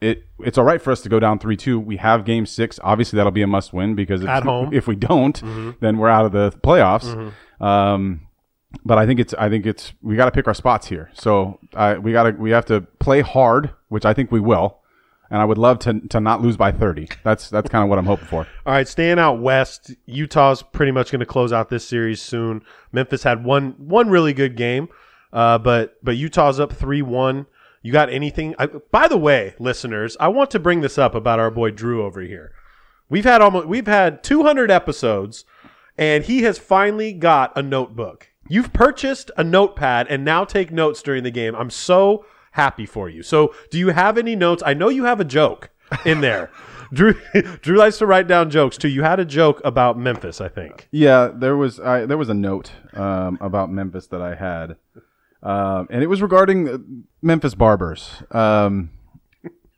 [0.00, 1.80] it, it's all right for us to go down three two.
[1.80, 2.78] We have game six.
[2.84, 4.72] Obviously, that'll be a must win because if, At home.
[4.72, 5.42] if we don't,
[5.80, 7.32] then we're out of the playoffs.
[7.60, 8.28] Um,
[8.84, 11.10] but I think it's I think it's we got to pick our spots here.
[11.14, 14.78] So uh, we got to we have to play hard, which I think we will.
[15.30, 17.08] And I would love to to not lose by thirty.
[17.22, 18.46] That's that's kind of what I'm hoping for.
[18.66, 22.62] All right, staying out west, Utah's pretty much going to close out this series soon.
[22.92, 24.88] Memphis had one one really good game,
[25.32, 27.46] uh, but but Utah's up three one.
[27.82, 28.54] You got anything?
[28.58, 32.02] I, by the way, listeners, I want to bring this up about our boy Drew
[32.02, 32.52] over here.
[33.10, 35.44] We've had almost we've had 200 episodes,
[35.98, 38.28] and he has finally got a notebook.
[38.48, 41.54] You've purchased a notepad and now take notes during the game.
[41.54, 43.22] I'm so happy for you.
[43.22, 44.62] So, do you have any notes?
[44.66, 45.70] I know you have a joke
[46.04, 46.50] in there.
[46.92, 47.14] Drew
[47.62, 48.88] Drew likes to write down jokes too.
[48.88, 50.88] You had a joke about Memphis, I think.
[50.92, 54.76] Yeah, there was I, there was a note um, about Memphis that I had,
[55.42, 56.78] um, and it was regarding uh,
[57.22, 58.22] Memphis barbers.
[58.30, 58.90] Um,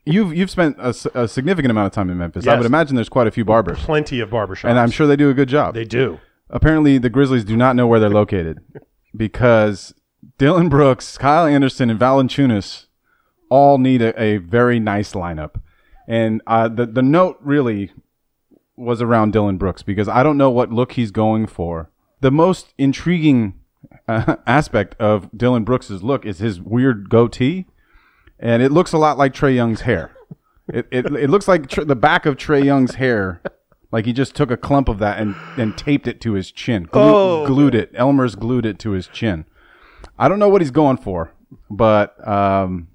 [0.05, 2.45] you've you've spent a significant amount of time in Memphis.
[2.45, 4.69] I would imagine there's quite a few barbers, Plenty of barbershops.
[4.69, 5.73] and I'm sure they do a good job.
[5.73, 6.19] they do.
[6.49, 8.59] Apparently, the Grizzlies do not know where they're located
[9.15, 9.93] because
[10.37, 12.85] Dillon Brooks, Kyle Anderson, and Valanciunas
[13.49, 15.61] all need a, a very nice lineup.
[16.07, 17.91] And uh, the the note really
[18.75, 21.89] was around Dillon Brooks because I don't know what look he's going for.
[22.21, 23.59] The most intriguing
[24.07, 27.65] uh, aspect of Dillon Brooks's look is his weird goatee,
[28.39, 30.11] and it looks a lot like Trae Young's hair.
[30.67, 33.41] It it, it looks like tr- the back of Trae Young's hair,
[33.91, 36.83] like he just took a clump of that and and taped it to his chin,
[36.83, 37.45] Glue, Oh.
[37.47, 37.91] glued it.
[37.95, 39.45] Elmer's glued it to his chin.
[40.19, 41.31] I don't know what he's going for,
[41.69, 42.87] but um,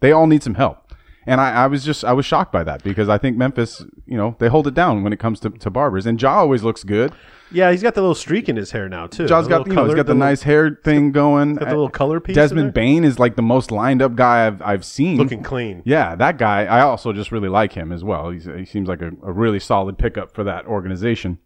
[0.00, 0.84] they all need some help.
[1.26, 4.16] And I, I was just I was shocked by that because I think Memphis, you
[4.16, 6.06] know, they hold it down when it comes to, to barbers.
[6.06, 7.12] And Ja always looks good.
[7.50, 9.26] Yeah, he's got the little streak in his hair now too.
[9.26, 11.56] Ja's The got little you know he's color- got the, little- nice hair thing going.
[11.56, 14.46] got the little color piece in Desmond Bane is like the most lined up guy
[14.46, 15.18] I've I've seen.
[15.18, 15.82] looking clean.
[15.84, 16.64] Yeah, that guy.
[16.64, 18.30] I also just really like him as well.
[18.30, 21.38] He's, he seems like a, a really solid pickup for that organization.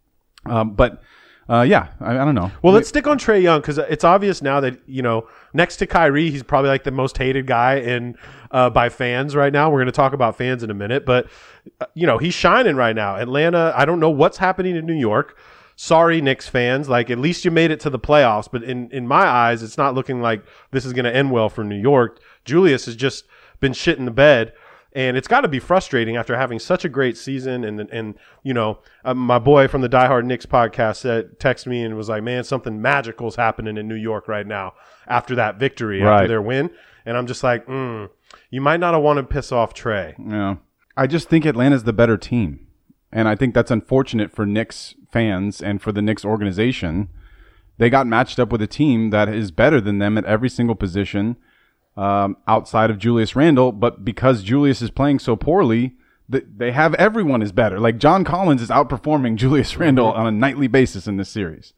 [0.46, 1.02] Um, but
[1.52, 2.50] uh, yeah, I, I don't know.
[2.62, 5.86] Well, let's stick on Trae Young because it's obvious now that you know next to
[5.86, 8.16] Kyrie, he's probably like the most hated guy in
[8.52, 9.68] uh, by fans right now.
[9.68, 11.26] We're going to talk about fans in a minute, but
[11.78, 13.16] uh, you know he's shining right now.
[13.16, 15.36] Atlanta, I don't know what's happening in New York.
[15.76, 16.88] Sorry, Knicks fans.
[16.88, 19.76] Like at least you made it to the playoffs, but in in my eyes, it's
[19.76, 22.18] not looking like this is going to end well for New York.
[22.46, 23.26] Julius has just
[23.60, 24.54] been shit in the bed.
[24.94, 27.64] And it's got to be frustrating after having such a great season.
[27.64, 31.68] And, and you know, uh, my boy from the Die Hard Knicks podcast said, texted
[31.68, 34.74] me and was like, man, something magical is happening in New York right now
[35.06, 36.16] after that victory, Right.
[36.16, 36.70] after their win.
[37.06, 38.10] And I'm just like, mm,
[38.50, 40.14] you might not have wanted to piss off Trae.
[40.18, 40.56] Yeah.
[40.96, 42.66] I just think Atlanta's the better team.
[43.10, 47.08] And I think that's unfortunate for Knicks fans and for the Knicks organization.
[47.78, 50.74] They got matched up with a team that is better than them at every single
[50.76, 51.36] position
[51.96, 53.72] um, outside of Julius Randle.
[53.72, 55.94] But because Julius is playing so poorly,
[56.30, 57.78] th- they have everyone is better.
[57.78, 61.72] Like John Collins is outperforming Julius Randle on a nightly basis in this series.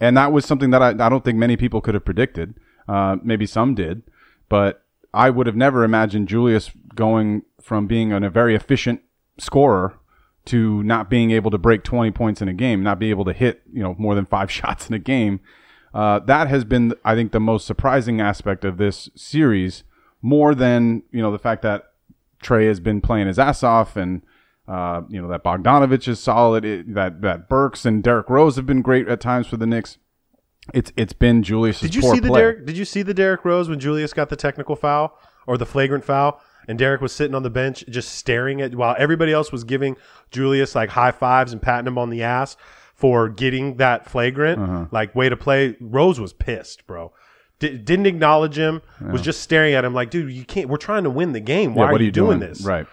[0.00, 2.54] And that was something that I, I don't think many people could have predicted.
[2.88, 4.02] Uh, maybe some did,
[4.48, 9.00] but I would have never imagined Julius going from being an, a very efficient
[9.38, 9.98] scorer
[10.46, 13.32] to not being able to break 20 points in a game, not be able to
[13.32, 15.40] hit, you know, more than five shots in a game.
[15.94, 19.84] Uh, that has been, I think, the most surprising aspect of this series,
[20.20, 21.84] more than, you know, the fact that
[22.42, 24.22] Trae has been playing his ass off and,
[24.66, 28.66] uh, you know, that Bogdanovic is solid, it, that, that Burks and Derrick Rose have
[28.66, 29.98] been great at times for the Knicks.
[30.72, 32.40] It's, it's been Julius' Did you see the play.
[32.40, 32.66] Derrick?
[32.66, 36.04] Did you see the Derrick Rose when Julius got the technical foul or the flagrant
[36.04, 39.62] foul, and Derrick was sitting on the bench just staring at while everybody else was
[39.62, 39.96] giving
[40.30, 42.56] Julius like high fives and patting him on the ass
[43.04, 44.86] for getting that flagrant, Uh-huh.
[44.90, 45.76] like way to play.
[45.78, 47.12] Rose was pissed, bro.
[47.58, 48.80] D- didn't acknowledge him.
[49.12, 50.70] Was just staring at him like, dude, you can't.
[50.70, 51.74] We're trying to win the game.
[51.74, 52.62] Why Yeah, are, you doing, this?
[52.62, 52.86] Right.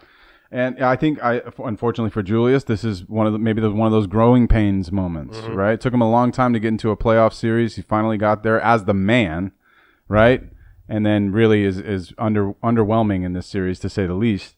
[0.51, 3.85] And I think I, unfortunately for Julius, this is one of the, maybe the, one
[3.87, 5.55] of those growing pains moments, Mm-hmm.
[5.55, 5.73] right?
[5.75, 7.77] It took him a long time to get into a playoff series.
[7.77, 9.53] He finally got there as the man,
[10.09, 10.43] right?
[10.89, 14.55] And then really is, is under, underwhelming in this series to say the least.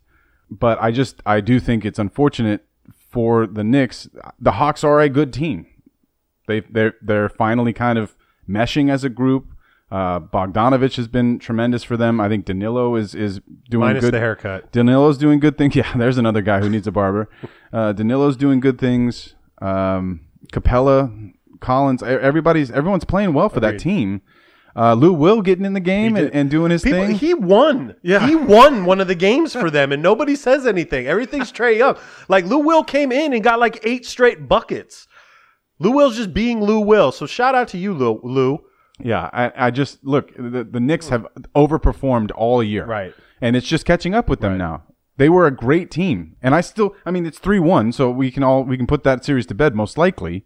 [0.50, 2.66] But I just, I do think it's unfortunate
[3.14, 4.10] for the Knicks.
[4.40, 5.68] The Hawks are a good team.
[6.48, 8.16] They, they're, they're finally kind of
[8.50, 9.46] meshing as a group.
[9.92, 12.20] Uh, Bogdanovic has been tremendous for them.
[12.20, 14.16] I think Danilo is, is doing Minus good.
[14.16, 14.72] the haircut.
[14.72, 15.76] Danilo's doing good things.
[15.84, 17.30] Yeah, there's another guy who needs a barber.
[17.72, 19.36] Uh, Danilo's doing good things.
[19.62, 20.22] Um,
[20.52, 24.22] Capela, Collins, everybody's everyone's playing well for that Agreed.
[24.76, 27.16] Uh, Lou Will getting in the game and, and doing his People, thing.
[27.16, 27.96] he won.
[28.02, 28.28] Yeah.
[28.28, 31.06] He won one of the games for them, and nobody says anything.
[31.06, 31.98] Everything's Trae Young.
[32.28, 35.08] Like Lou Will came in and got like eight straight buckets.
[35.80, 37.12] Lou Will's just being Lou Will.
[37.12, 38.20] So shout out to you, Lou.
[38.24, 38.64] Lou.
[39.00, 40.36] Yeah, I, I just look.
[40.36, 43.14] The, the Knicks have overperformed all year, Right.
[43.42, 44.84] And it's just catching up with them now.
[45.18, 46.96] They were a great team, and I still.
[47.06, 49.54] I mean, it's three one, so we can all we can put that series to
[49.56, 50.46] bed most likely.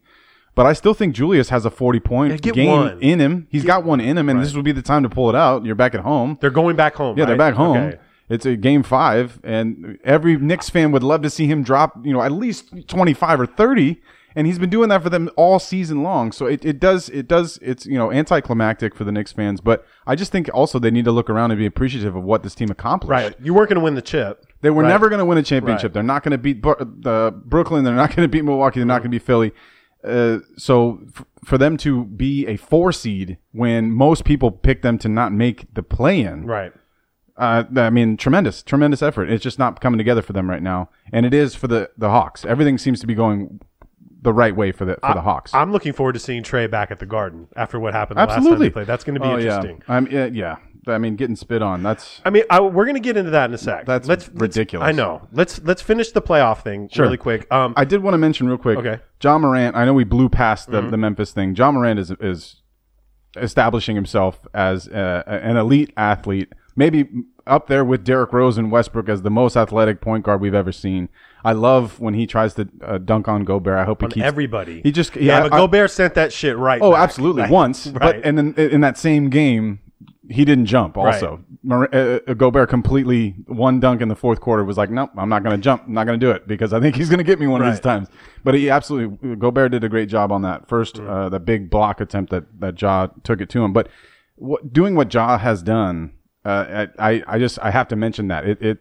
[0.58, 3.00] But I still think Julius has a forty point Yeah, game one.
[3.00, 3.48] in him.
[3.52, 5.64] He's got one in him, and this would be the time to pull it out.
[5.64, 6.38] You're back at home.
[6.42, 7.16] They're going back home.
[7.18, 7.78] Yeah, they're back home.
[7.78, 7.98] Okay.
[8.28, 12.12] It's a game five, and every Knicks fan would love to see him drop, you
[12.12, 14.02] know, at least twenty five or thirty.
[14.36, 16.32] And he's been doing that for them all season long.
[16.32, 19.62] So it, it does it does it's you know anticlimactic for the Knicks fans.
[19.62, 22.42] But I just think also they need to look around and be appreciative of what
[22.44, 23.10] this team accomplished.
[23.12, 23.36] Right.
[23.40, 24.44] You weren't going to win the chip.
[24.62, 24.90] They were Right.
[24.90, 25.90] never going to win a championship.
[25.90, 25.94] Right.
[25.94, 27.84] They're not going to beat the Brooklyn.
[27.84, 28.80] They're not going to beat Milwaukee.
[28.80, 29.54] They're not going to beat Philly.
[30.08, 34.98] Uh, so f- for them to be a four seed when most people pick them
[35.00, 36.72] to not make the play in, Right.
[37.38, 39.30] uh, I mean, tremendous, tremendous effort.
[39.30, 42.10] It's just not coming together for them right now, and it is for the the
[42.10, 42.46] Hawks.
[42.46, 43.60] Everything seems to be going
[44.24, 45.54] the right way for the for the Hawks.
[45.54, 48.30] I'm looking forward to seeing Trae back at the Garden after what happened the last
[48.30, 48.88] time Absolutely, they played.
[48.88, 49.84] That's going to be Oh, interesting.
[49.88, 49.96] Yeah.
[49.96, 50.56] I'm, yeah, yeah.
[50.90, 51.84] I mean, getting spit on.
[51.84, 53.86] That's I mean, I, we're going to get into that in a sec.
[53.86, 54.88] That's let's, let's- ridiculous.
[54.88, 55.28] I know.
[55.32, 57.06] Let's let's finish the playoff thing Sure.
[57.06, 57.52] really quick.
[57.52, 58.78] Um, I did want to mention real quick.
[58.80, 58.90] Okay.
[58.90, 59.04] Mm-hmm.
[59.28, 59.76] Ja Morant.
[59.76, 61.56] I know we blew past the, the Memphis thing.
[61.56, 62.62] Ja Morant is is
[63.36, 67.08] establishing himself as uh an elite athlete, maybe
[67.46, 70.72] up there with Derrick Rose and Westbrook as the most athletic point guard we've ever
[70.72, 71.08] seen.
[71.46, 73.78] I love when he tries to uh, dunk on Gobert.
[73.78, 74.82] I hope he on keeps everybody.
[74.82, 75.42] He just yeah, yeah.
[75.44, 76.82] but I- Gobert sent that shit right.
[76.82, 77.02] Oh, back.
[77.02, 77.44] absolutely.
[77.44, 78.00] Like, Once, right.
[78.00, 79.80] but and then in that same game,
[80.30, 80.98] he didn't jump.
[80.98, 85.10] Also, Mar- uh, uh, Gobert completely one dunk in the fourth quarter was like, nope,
[85.18, 85.84] I'm not going to jump.
[85.88, 87.62] I'm not going to do it because I think he's going to get me one
[87.62, 88.10] of these times.
[88.44, 91.10] But he absolutely Gobert did a great job on that first, Mm.
[91.10, 93.74] uh, the big block attempt that that Ja took it to him.
[93.74, 93.88] But
[94.36, 96.14] what, doing what Ja has done,
[96.46, 98.78] uh, I I- just I have to mention that it it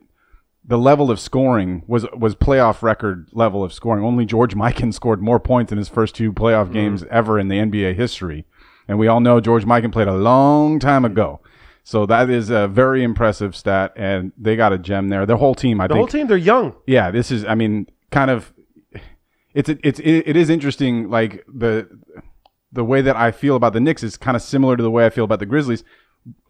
[0.68, 4.04] the level of scoring was was playoff record level of scoring.
[4.04, 7.56] Only George Mikan scored more points in his first two playoff games ever in the
[7.58, 8.44] NBA history,
[8.88, 11.40] and we all know George Mikan played a long time ago.
[11.84, 15.24] So that is a very impressive stat, and they got a gem there.
[15.24, 16.74] Their whole team, I the think, The whole team, they're young.
[16.86, 17.44] yeah, this is.
[17.44, 18.52] I mean, kind of.
[19.54, 21.08] It's it's it, it is interesting.
[21.10, 21.88] Like the
[22.72, 25.06] the way that I feel about the Knicks is kind of similar to the way
[25.06, 25.84] I feel about the Grizzlies.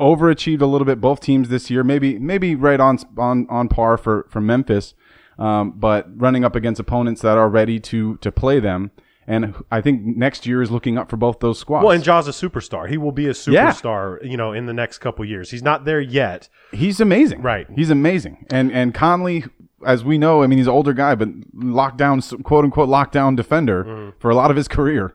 [0.01, 1.85] Overachieved a little bit both teams this year.
[1.85, 4.95] Maybe maybe right on on on par for for Memphis,
[5.39, 8.91] um, but running up against opponents that are ready to to play them.
[9.27, 11.85] And I think next year is looking up for both those squads.
[11.85, 12.89] Well, and Ja's a superstar.
[12.89, 13.73] He will be a Yeah.
[13.73, 15.51] superstar, you know, in the next couple years.
[15.51, 16.49] He's not there yet.
[16.73, 17.43] he's amazing.
[17.43, 17.67] Right.
[17.75, 18.47] He's amazing.
[18.51, 19.45] And and Conley,
[19.85, 23.85] as we know, I mean, he's an older guy, but lockdown, quote unquote, lockdown defender
[23.85, 24.11] mm-hmm.
[24.19, 25.15] for a lot of his career.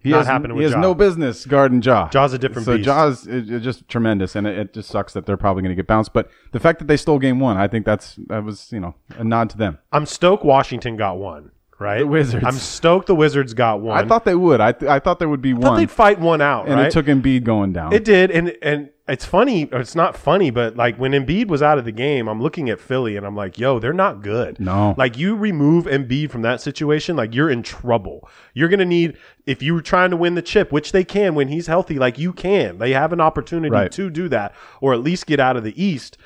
[0.00, 0.10] He.
[0.10, 0.80] Not has, happening he has Ja.
[0.80, 2.08] no business guarding Ja.
[2.08, 3.26] Ja's a different so beast.
[3.26, 6.12] Is just tremendous, and it, it just sucks that they're probably going to get bounced.
[6.12, 8.94] But the fact that they stole game one, I think that's that was you know
[9.10, 9.78] a nod to them.
[9.90, 11.98] I'm stoked Washington got one, right?
[12.00, 12.44] The Wizards.
[12.44, 13.96] I'm stoked the Wizards got one.
[14.02, 14.60] I thought they would.
[14.60, 16.76] I th- I thought there would be I thought one, they'd fight one out, and
[16.76, 16.86] right?
[16.86, 17.92] it took Embiid going down.
[17.92, 19.70] It did, and and it's funny.
[19.72, 22.68] or It's not funny, but like when Embiid was out of the game, I'm looking
[22.68, 24.94] at Philly and I'm like, "Yo, they're not good." No.
[24.98, 28.28] like you remove Embiid from that situation, like you're in trouble.
[28.54, 31.48] You're gonna need if you were trying to win the chip, which they can when
[31.48, 31.98] he's healthy.
[31.98, 33.90] Like you can, they have an opportunity Right.
[33.92, 36.18] to do that, or at least get out of the East.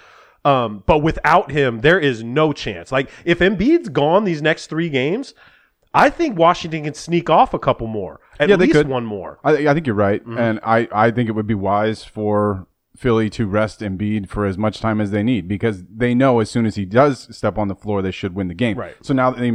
[0.44, 2.90] Um, but without him, there is no chance.
[2.90, 5.34] Like if Embiid's gone these next three games.
[5.94, 8.88] I think Washington can sneak off a couple more, at Yeah, they least could.
[8.88, 9.38] one more.
[9.44, 10.38] I, I think you're right, Mm-hmm.
[10.38, 14.56] and I, I think it would be wise for Philly to rest Embiid for as
[14.56, 17.68] much time as they need because they know as soon as he does step on
[17.68, 18.78] the floor, they should win the game.
[18.78, 18.94] Right.
[19.02, 19.50] So now, they,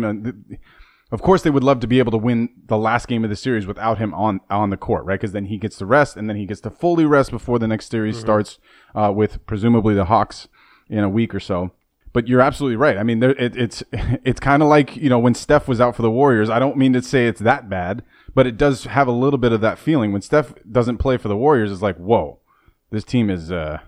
[1.12, 3.36] of course, they would love to be able to win the last game of the
[3.36, 5.20] series without him on on the court, right?
[5.20, 7.68] Because then he gets to rest, and then he gets to fully rest before the
[7.68, 8.26] next series Mm-hmm.
[8.26, 8.60] starts
[8.94, 10.48] uh, with presumably the Hawks
[10.90, 11.72] in a week or so.
[12.14, 12.98] But you're absolutely right.
[12.98, 15.96] I mean, there, it, it's it's kind of like you know when Steph was out
[15.96, 16.50] for the Warriors.
[16.50, 19.52] I don't mean to say it's that bad, but it does have a little bit
[19.52, 21.72] of that feeling when Steph doesn't play for the Warriors.
[21.72, 22.40] It's like, whoa,
[22.92, 23.80] this team is uh,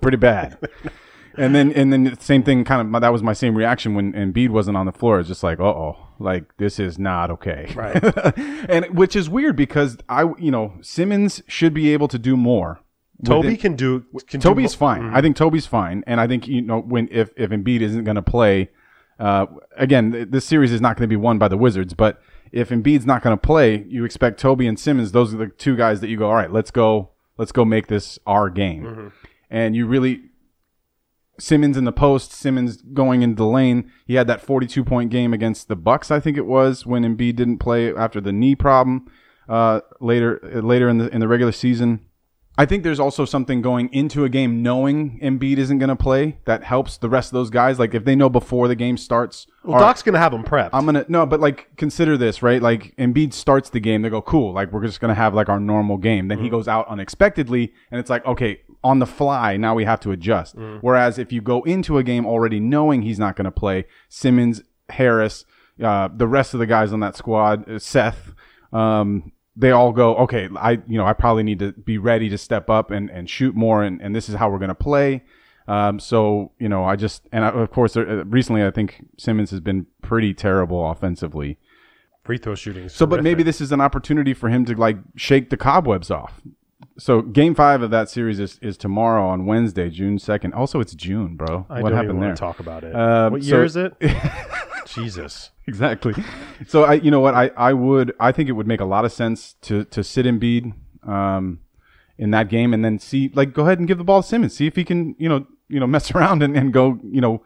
[0.00, 0.58] pretty bad.
[1.36, 4.12] and then and then the same thing, kind of that was my same reaction when
[4.12, 5.20] Embiid wasn't on the floor.
[5.20, 7.72] It's just like, uh oh, like this is not okay.
[7.74, 8.38] Right.
[8.68, 12.80] and which is weird because I, you know, Simmons should be able to do more.
[13.24, 14.04] Toby can do.
[14.26, 15.14] Can do Toby's mo- fine.
[15.14, 18.16] I think Toby's fine, and I think you know when if if Embiid isn't going
[18.16, 18.70] to play,
[19.18, 21.94] uh, again, this series is not going to be won by the Wizards.
[21.94, 22.20] But
[22.52, 25.12] if Embiid's not going to play, you expect Toby and Simmons.
[25.12, 27.86] Those are the two guys that you go, all right, let's go, let's go make
[27.86, 29.12] this our game,
[29.50, 30.20] and you really.
[31.38, 33.92] Simmons in the post, Simmons going into the lane.
[34.06, 37.36] He had that 42 point game against the Bucks, I think it was, when Embiid
[37.36, 39.06] didn't play after the knee problem
[39.46, 42.00] uh, later later in the in the regular season.
[42.58, 46.38] I think there's also something going into a game knowing Embiid isn't going to play
[46.46, 47.78] that helps the rest of those guys.
[47.78, 50.70] Like if they know before the game starts, Well, Doc's gonna have him prepped.
[50.72, 52.62] I'm gonna no, but like consider this right.
[52.62, 54.52] Like Embiid starts the game, they go cool.
[54.54, 56.28] Like we're just gonna have like our normal game.
[56.28, 59.56] Then he goes out unexpectedly, and it's like okay, on the fly.
[59.56, 60.54] Now we have to adjust.
[60.80, 65.44] Whereas if you go into a game already knowing he's not gonna play, Simmons, Harris,
[65.82, 68.32] uh, the rest of the guys on that squad, uh, Seth.
[68.72, 72.36] Um, they all go, okay, I, you know, I probably need to be ready to
[72.36, 73.82] step up and, and shoot more.
[73.82, 75.22] And, and this is how we're going to play.
[75.66, 79.50] Um, so, you know, I just, and I, of course, uh, recently I think Simmons
[79.50, 81.58] has been pretty terrible offensively.
[82.22, 82.88] Free throw shooting.
[82.88, 86.40] So, but maybe this is an opportunity for him to like shake the cobwebs off.
[86.98, 90.54] So, game five of that series is, is tomorrow on Wednesday, June 2nd.
[90.54, 91.66] Also, it's June, bro.
[91.68, 92.30] I what happened there?
[92.30, 92.94] to talk about it.
[92.94, 93.94] Um, what so- year is it?
[94.96, 95.50] Jesus.
[95.66, 96.14] exactly.
[96.66, 99.04] So I, you know what, I, I would, I think it would make a lot
[99.04, 100.72] of sense to to sit Embiid
[101.06, 101.60] um,
[102.18, 104.56] in that game and then see, like, go ahead and give the ball to Simmons,
[104.56, 107.42] see if he can, you know, you know, mess around and, and go, you know,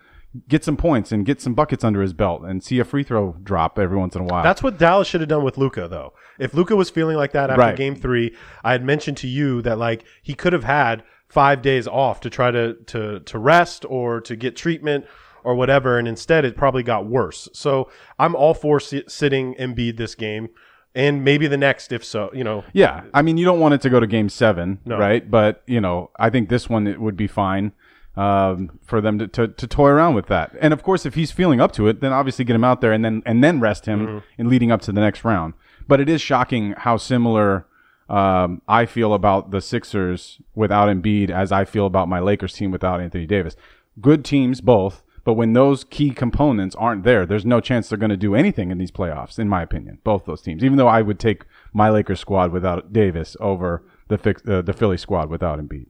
[0.49, 3.37] get some points and get some buckets under his belt and see a free throw
[3.43, 4.45] drop every once in a while.
[4.45, 6.13] That's what Dallas should have done with Luka, though.
[6.39, 7.77] If Luka was feeling like that after Right.
[7.77, 11.87] Game Three, I had mentioned to you that like he could have had five days
[11.87, 15.05] off to try to to to rest or to get treatment
[15.45, 17.49] or whatever, and instead it probably got worse.
[17.53, 20.49] So I'm all for si- sitting Embiid this game,
[20.95, 22.31] and maybe the next if so.
[22.35, 24.99] You know, Yeah, I mean, you don't want it to go to Game Seven, No.
[24.99, 25.29] right?
[25.31, 27.73] But you know, I think this one it would be fine
[28.17, 30.55] um, for them to, to to toy around with that.
[30.61, 32.93] And of course, if he's feeling up to it, then obviously get him out there
[32.93, 34.19] and then and then rest him Mm-hmm.
[34.41, 35.55] in leading up to the next round.
[35.87, 37.67] But it is shocking how similar
[38.09, 42.73] um, I feel about the Sixers without Embiid as I feel about my Lakers team
[42.73, 43.55] without Anthony Davis.
[44.01, 45.03] Good teams, both.
[45.25, 48.71] But when those key components aren't there, there's no chance they're going to do anything
[48.71, 49.99] in these playoffs, in my opinion.
[50.05, 54.19] Both those teams, even though I would take my Lakers squad without Davis over the
[54.19, 55.87] fix, uh, the Philly squad without Embiid.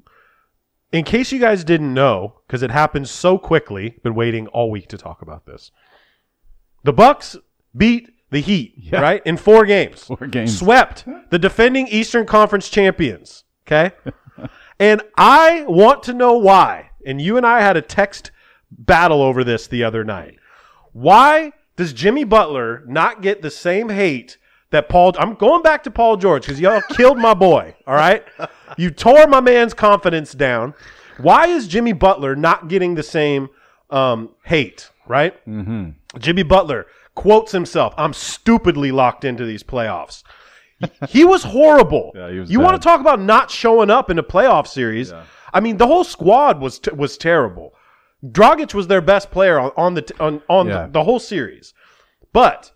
[0.92, 4.88] in case you guys didn't know, because it happened so quickly, been waiting all week
[4.88, 5.70] to talk about this.
[6.82, 7.36] The Bucks
[7.76, 9.22] beat the Heat, right?
[9.24, 10.04] In four games.
[10.04, 10.58] Four games.
[10.58, 13.44] Swept the defending Eastern Conference champions.
[13.66, 13.94] Okay.
[14.80, 16.90] and I want to know why.
[17.06, 18.30] And you and I had a text
[18.70, 20.38] battle over this the other night.
[20.92, 24.38] Why does Jimmy Butler not get the same hate
[24.70, 25.14] that Paul?
[25.18, 27.74] I'm going back to Paul George because y'all killed my boy.
[27.86, 28.24] All right,
[28.76, 30.74] you tore my man's confidence down.
[31.18, 33.48] Why is Jimmy Butler not getting the same
[33.90, 34.90] um, hate?
[35.06, 35.90] Right, mm-hmm.
[36.18, 40.22] Jimmy Butler quotes himself, "I'm stupidly locked into these playoffs."
[41.08, 42.12] he was horrible.
[42.20, 45.12] Yeah, he was you want to talk about not showing up in a playoff series?
[45.52, 47.74] I mean, the whole squad was t- was terrible.
[48.24, 50.86] Dragic was their best player on, on the on, on Yeah.
[50.86, 51.72] the, the whole series,
[52.32, 52.70] but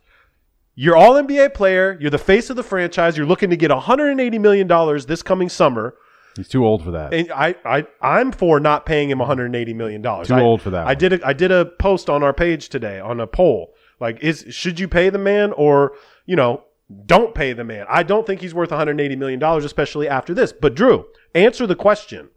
[0.74, 1.96] you're all NBA player.
[2.00, 3.16] You're the face of the franchise.
[3.16, 5.94] You're looking to get 180 million dollars this coming summer.
[6.36, 7.14] He's too old for that.
[7.14, 10.28] And I, I, I'm for not paying him 180 million dollars.
[10.28, 10.98] Too I- old for that I one.
[10.98, 13.74] did a, I did a post on our page today on a poll.
[14.00, 15.92] Like, is should you pay the man or
[16.26, 16.64] you know
[17.06, 17.86] don't pay the man?
[17.88, 20.52] I don't think he's worth 180 million dollars, especially after this.
[20.52, 22.30] But Drew, answer the question.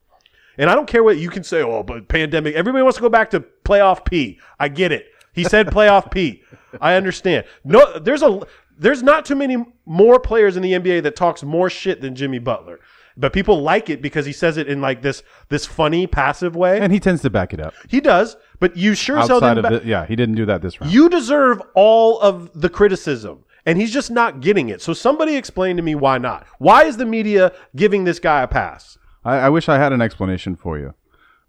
[0.58, 1.62] And I don't care what you can say.
[1.62, 2.56] Oh, but pandemic.
[2.56, 4.40] Everybody wants to go back to playoff P.
[4.60, 5.08] I get it.
[5.34, 6.44] He said playoff P.
[6.82, 7.46] I understand.
[7.64, 8.42] No, there's a
[8.80, 12.40] there's not too many more players in the NBA that talks more shit than Jimmy
[12.40, 12.80] Butler.
[13.20, 16.80] But people like it because he says it in like this this funny passive way.
[16.80, 17.74] and he tends to back it up.
[17.88, 20.80] he does, but you sure Outside of ba- the, yeah, he didn't do that this
[20.80, 20.94] round.
[20.94, 23.44] you deserve all of the criticism.
[23.66, 24.82] And he's just not getting it.
[24.82, 26.48] So somebody explain to me why not.
[26.58, 28.98] Why is the media giving this guy a pass?
[29.28, 30.94] I, I wish I had an explanation for you.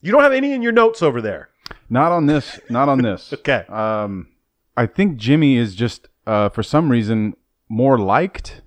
[0.01, 1.49] You don't have any in your notes over there.
[1.89, 2.61] Not on this.
[2.68, 3.33] Not on this.
[3.39, 3.64] Okay.
[3.68, 4.29] Um,
[4.76, 7.35] I think Jimmy is just, uh, for some reason,
[7.68, 8.62] more liked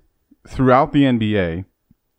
[0.46, 1.64] throughout the NBA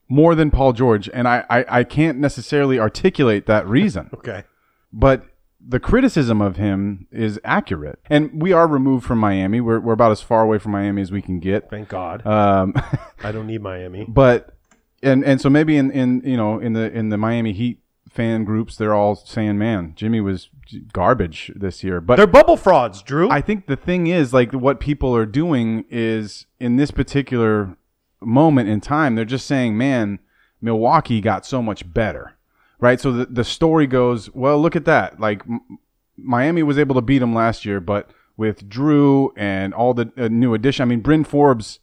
[0.10, 4.10] more than Paul George, and I, I, I can't necessarily articulate that reason.
[4.14, 4.44] okay.
[4.92, 5.26] but
[5.66, 9.62] the criticism of him is accurate, and we are removed from Miami.
[9.62, 11.70] We're, we're about as far away from Miami as we can get.
[11.70, 12.26] Thank God.
[12.28, 12.74] Um,
[13.24, 14.06] I don't need Miami.
[14.08, 14.56] but
[15.04, 17.80] and and so maybe in in you know in the in the Miami Heat
[18.10, 20.50] fan groups, they're all saying, "Man, Jimmy was
[20.92, 23.30] garbage this year." But They're bubble frauds, Jrue.
[23.30, 27.76] I think the thing is, like, what people are doing is in this particular
[28.22, 30.20] moment in time, they're just saying, man,
[30.62, 32.34] Milwaukee got so much better,
[32.80, 33.00] right?
[33.00, 35.20] So the, the story goes, well, look at that.
[35.20, 35.80] Like, M-
[36.18, 40.28] Miami was able to beat them last year, but with Drew and all the uh,
[40.30, 41.80] new addition, I mean, Bryn Forbes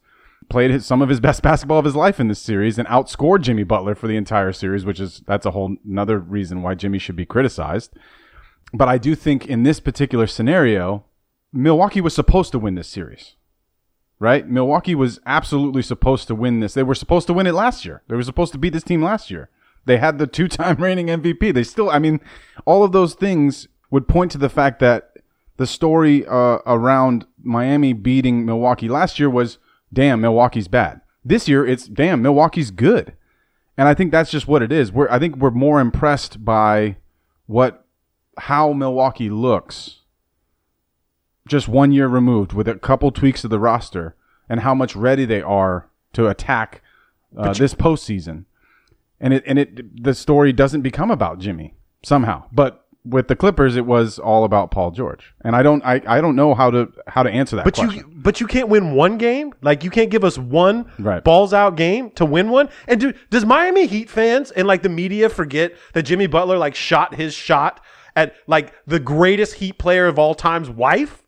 [0.50, 3.40] played his, some of his best basketball of his life in this series and outscored
[3.40, 6.98] Jimmy Butler for the entire series, which is that's a whole another reason why Jimmy
[6.98, 7.96] should be criticized.
[8.74, 11.04] But I do think in this particular scenario,
[11.52, 13.36] Milwaukee was supposed to win this series.
[14.18, 14.46] Right?
[14.46, 16.74] Milwaukee was absolutely supposed to win this.
[16.74, 18.02] They were supposed to win it last year.
[18.06, 19.48] They were supposed to beat this team last year.
[19.86, 21.54] They had the two time reigning MVP.
[21.54, 22.20] They still, I mean,
[22.66, 25.10] all of those things would point to the fact that
[25.56, 29.58] the story uh, around Miami beating Milwaukee last year was
[29.92, 31.00] damn, Milwaukee's bad.
[31.24, 33.14] This year, it's damn, Milwaukee's good.
[33.76, 34.92] And I think that's just what it is.
[34.92, 36.96] We're, I think we're more impressed by
[37.46, 37.86] what
[38.38, 40.00] how Milwaukee looks
[41.48, 44.14] just one year removed with a couple tweaks of the roster
[44.48, 46.82] and how much ready they are to attack
[47.36, 48.44] uh, this postseason.
[49.20, 52.44] And it and it the story doesn't become about Jimmy somehow.
[52.52, 55.32] But with the Clippers, it was all about Paul George.
[55.42, 57.98] And I don't I, I don't know how to how to answer that but question.
[57.98, 59.54] you but you can't win one game.
[59.62, 61.24] Like you can't give us one Right.
[61.24, 62.68] balls out game to win one.
[62.86, 66.74] And do, does Miami Heat fans and like the media forget that Jimmy Butler like
[66.74, 67.80] shot his shot
[68.14, 71.22] at like the greatest Heat player of all time's wife?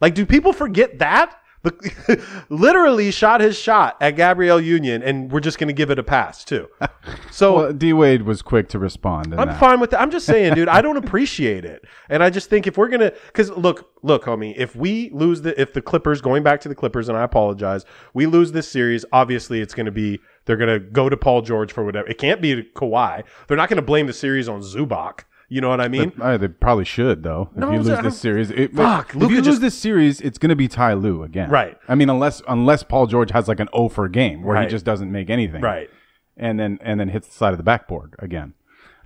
[0.00, 1.34] Like do people forget that?
[1.64, 5.98] The, literally shot his shot at Gabrielle Union, and we're just going to give it
[5.98, 6.68] a pass too.
[7.30, 9.34] So well, D Wade was quick to respond.
[9.34, 9.60] I'm that.
[9.60, 10.00] fine with that.
[10.00, 11.84] I'm just saying, dude, I don't appreciate it.
[12.08, 15.60] And I just think if we're gonna cause look, look, homie, if we lose the
[15.60, 17.84] if the Clippers, going back to the Clippers, and I apologize,
[18.14, 21.84] we lose this series, obviously it's gonna be they're gonna go to Paul George for
[21.84, 22.06] whatever.
[22.08, 23.24] It can't be Kawhi.
[23.48, 25.24] They're not gonna blame the series on Zubac.
[25.48, 26.12] You know what I mean?
[26.20, 27.50] Uh, they probably should though.
[27.52, 30.38] If No, you lose this series, it, Fuck, if Luka you lose this series, it's
[30.38, 31.50] going to be Ty Lue again.
[31.50, 31.76] Right.
[31.88, 34.64] I mean, unless unless Paul George has like an O for game where Right.
[34.68, 35.60] he just doesn't make anything.
[35.62, 35.90] Right.
[36.36, 38.54] And then and then hits the side of the backboard again.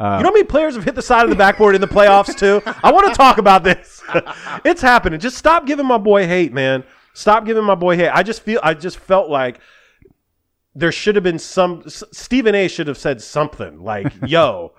[0.01, 2.37] you know how many players have hit the side of the backboard in the playoffs
[2.39, 2.63] too?
[2.83, 4.01] I want to talk about this.
[4.65, 5.19] it's happening.
[5.21, 6.85] Just stop giving my boy hate, man.
[7.15, 8.11] Stop giving my boy hate.
[8.11, 9.59] I just feel I just felt like
[10.79, 14.73] there should have been some S- Stephen A should have said something like, "Yo,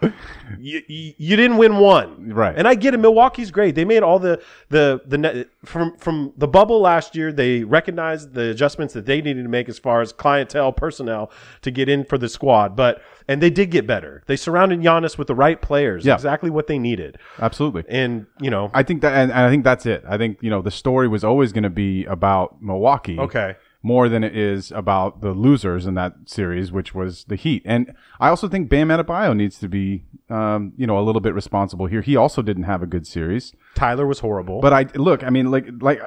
[0.58, 2.56] you, you, you didn't win one." Right.
[2.58, 2.98] And I get it.
[3.00, 3.76] Milwaukee's great.
[3.76, 7.32] They made all the the the from from the bubble last year.
[7.32, 11.32] They recognized the adjustments that they needed to make as far as clientele, personnel
[11.62, 12.76] to get in for the squad.
[12.76, 14.24] But and they did get better.
[14.26, 16.16] They surrounded Giannis with the right players, Yeah.
[16.16, 17.18] exactly what they needed.
[17.40, 17.84] Absolutely.
[17.90, 20.04] And you know, I think that, and, and I think that's it.
[20.08, 23.20] I think you know the story was always going to be about Milwaukee.
[23.20, 23.56] Okay.
[23.82, 27.62] More than it is about the losers in that series, which was the Heat.
[27.64, 31.34] And I also think Bam Adebayo needs to be, um, you know, a little bit
[31.34, 32.02] responsible here.
[32.02, 33.54] He also didn't have a good series.
[33.76, 34.60] Tyler was horrible.
[34.60, 36.02] But I look, I mean, like, like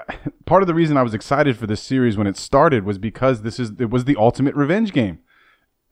[0.44, 3.40] part of the reason I was excited for this series when it started was because
[3.40, 5.20] this is it was the ultimate revenge game,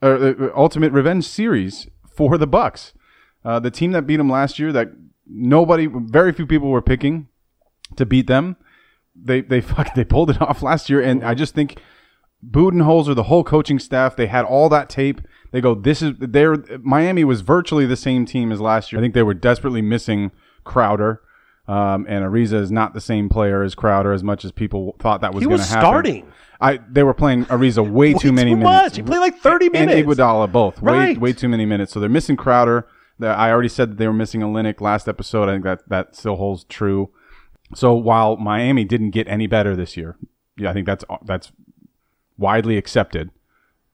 [0.02, 2.92] or uh, ultimate revenge series for the Bucks,
[3.42, 4.70] uh, the team that beat them last year.
[4.70, 4.88] That
[5.26, 7.28] nobody, very few people were picking
[7.96, 8.56] to beat them.
[9.14, 11.80] They they fuck, they pulled it off last year, and I just think
[12.48, 15.20] Budenholzer, the whole coaching staff, they had all that tape.
[15.52, 19.00] They go, this is their Miami was virtually the same team as last year.
[19.00, 20.30] I think they were desperately missing
[20.64, 21.20] Crowder.
[21.68, 25.20] Um, and Ariza is not the same player as Crowder as much as people thought
[25.20, 26.26] that was He going to was starting.
[26.60, 28.82] I they were playing Ariza way too many too minutes.
[28.84, 28.96] much.
[28.96, 30.00] He played like 30 And minutes.
[30.08, 30.80] Iguodala both.
[30.80, 31.16] Right.
[31.16, 31.92] Way way too many minutes.
[31.92, 32.88] So they're missing Crowder.
[33.22, 35.48] I already said that they were missing Olynyk last episode.
[35.48, 37.10] I think that that still holds true.
[37.74, 40.16] So while Miami didn't get any better this year,
[40.56, 41.52] yeah, I think that's that's
[42.36, 43.30] widely accepted.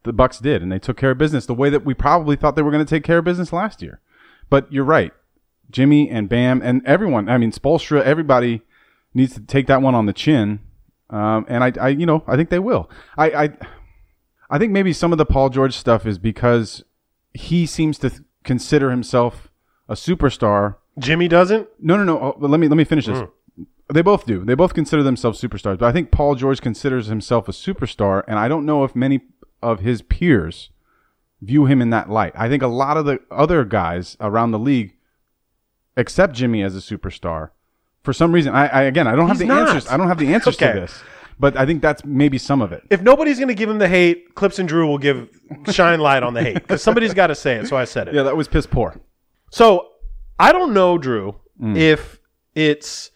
[0.05, 2.57] The Bucks did, and they took care of business the way that we probably thought
[2.57, 4.01] they were going to take care of business last year.
[4.49, 5.12] But you're right,
[5.70, 7.29] Jimmy and Bam and everyone.
[7.29, 8.62] I mean, Spoelstra, everybody
[9.12, 10.61] needs to take that one on the chin,
[11.11, 12.89] um, and I, I, you know, I think they will.
[13.18, 13.51] I, I,
[14.49, 16.85] I think maybe some of the Paul George stuff is because
[17.35, 19.49] he seems to th- consider himself
[19.89, 21.68] a superstar Jimmy doesn't.
[21.79, 22.18] no, no, no.
[22.18, 23.18] Oh, let me let me finish this.
[23.92, 24.44] They both do.
[24.44, 25.78] They both consider themselves superstars.
[25.78, 29.20] But I think Paul George considers himself a superstar, and I don't know if many
[29.62, 30.70] of his peers
[31.40, 32.32] view him in that light.
[32.34, 34.96] I think a lot of the other guys around the league
[35.96, 37.50] accept Jimmy as a superstar.
[38.02, 39.68] For some reason, I, I again, I don't have He's the not.
[39.68, 39.88] answers.
[39.90, 40.72] I don't have the answers Okay.
[40.72, 41.02] to this.
[41.38, 42.82] But I think that's maybe some of it.
[42.88, 45.28] If nobody's going to give him the hate, Clipps and Drew will give
[45.70, 47.68] shine light on the hate because somebody's got to say it.
[47.68, 48.14] So I said it.
[48.14, 48.96] Yeah, that was piss poor.
[49.50, 49.88] So
[50.38, 51.76] I don't know, Drew, mm.
[51.76, 52.20] if
[52.54, 53.11] it's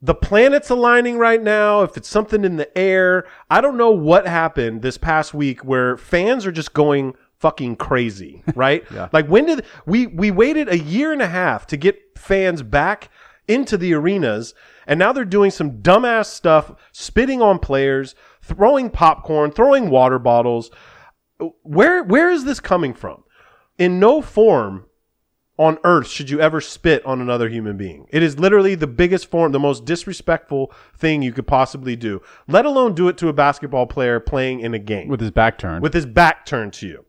[0.00, 3.26] the planets aligning right now, if it's something in the air.
[3.50, 8.42] I don't know what happened this past week where fans are just going fucking crazy,
[8.54, 8.84] right?
[8.92, 9.08] Yeah.
[9.12, 13.10] Like when did we we waited a year and a half to get fans back
[13.48, 14.54] into the arenas
[14.86, 20.70] and now they're doing some dumbass stuff, spitting on players, throwing popcorn, throwing water bottles.
[21.62, 23.24] Where where is this coming from?
[23.78, 24.86] In no form
[25.58, 28.06] on earth should you ever spit on another human being.
[28.10, 32.64] It is literally the biggest form, the most disrespectful thing you could possibly do, let
[32.64, 35.82] alone do it to a basketball player playing in a game With his back turned.
[35.82, 37.04] with his back turned to you.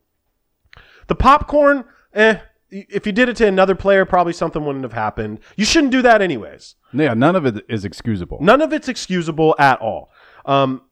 [1.06, 2.38] The popcorn, eh,
[2.70, 5.40] if you did it to another player, probably something wouldn't have happened.
[5.56, 6.74] You shouldn't do that anyways.
[6.92, 8.38] yeah, none of it is excusable.
[8.40, 10.10] None of it's excusable at all.
[10.44, 10.82] Um,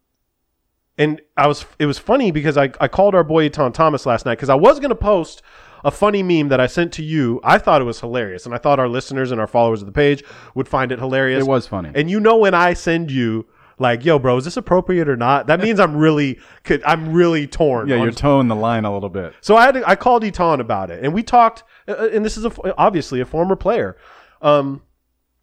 [0.96, 4.26] and I was, it was funny because I, I called our boy Tom Thomas last
[4.26, 5.42] night because I was going to post
[5.88, 7.40] a funny meme that I sent to you.
[7.42, 9.92] I thought it was hilarious, and I thought our listeners and our followers of the
[9.92, 10.22] page
[10.54, 11.44] would find it hilarious.
[11.44, 11.90] It was funny.
[11.94, 13.46] And you know when I send you
[13.78, 17.46] like, "Yo, bro, is this appropriate or not?" That means I'm really, could, I'm really
[17.46, 17.88] torn.
[17.88, 19.32] yeah, on you're towing the line a little bit.
[19.40, 21.64] so I had to, I called Eton about it, and we talked.
[21.88, 23.96] uh, And this is a, obviously a former player.
[24.42, 24.82] Um,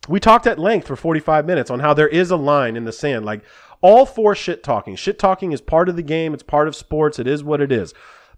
[0.08, 2.92] we talked at length for 45 minutes on how there is a line in the
[2.92, 3.26] sand.
[3.26, 3.42] Like
[3.82, 4.96] all for shit talking.
[4.96, 6.34] Shit talking is part of the game.
[6.34, 7.18] It's part of sports.
[7.20, 7.94] It is what it is.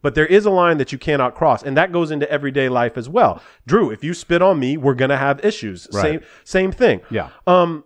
[0.07, 2.95] But there is a line that you cannot cross, and that goes into everyday life
[2.95, 3.41] as well.
[3.65, 5.85] Drew, if you spit on me, we're gonna have issues.
[5.91, 6.01] Right.
[6.01, 7.01] Same same thing.
[7.11, 7.31] Yeah.
[7.45, 7.83] Um,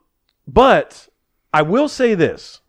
[0.47, 1.09] but
[1.51, 2.61] I will say this.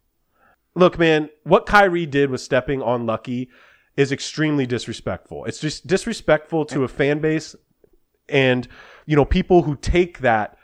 [0.75, 3.51] Look, man, what Kyrie did with stepping on Lucky
[3.95, 5.45] is extremely disrespectful.
[5.45, 7.55] It's just disrespectful to a fan base
[8.31, 8.67] and,
[9.05, 10.57] you know, people who take that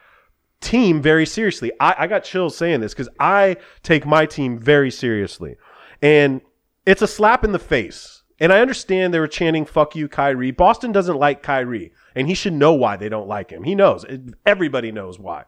[0.62, 1.72] team very seriously.
[1.78, 5.56] I, I got chills saying this because I take my team very seriously.
[6.00, 6.40] And
[6.86, 8.17] it's a slap in the face.
[8.40, 10.52] And I understand they were chanting, fuck you, Kyrie.
[10.52, 13.64] Boston doesn't like Kyrie, and he should know why they don't like him.
[13.64, 14.04] He knows.
[14.46, 15.44] Everybody knows why.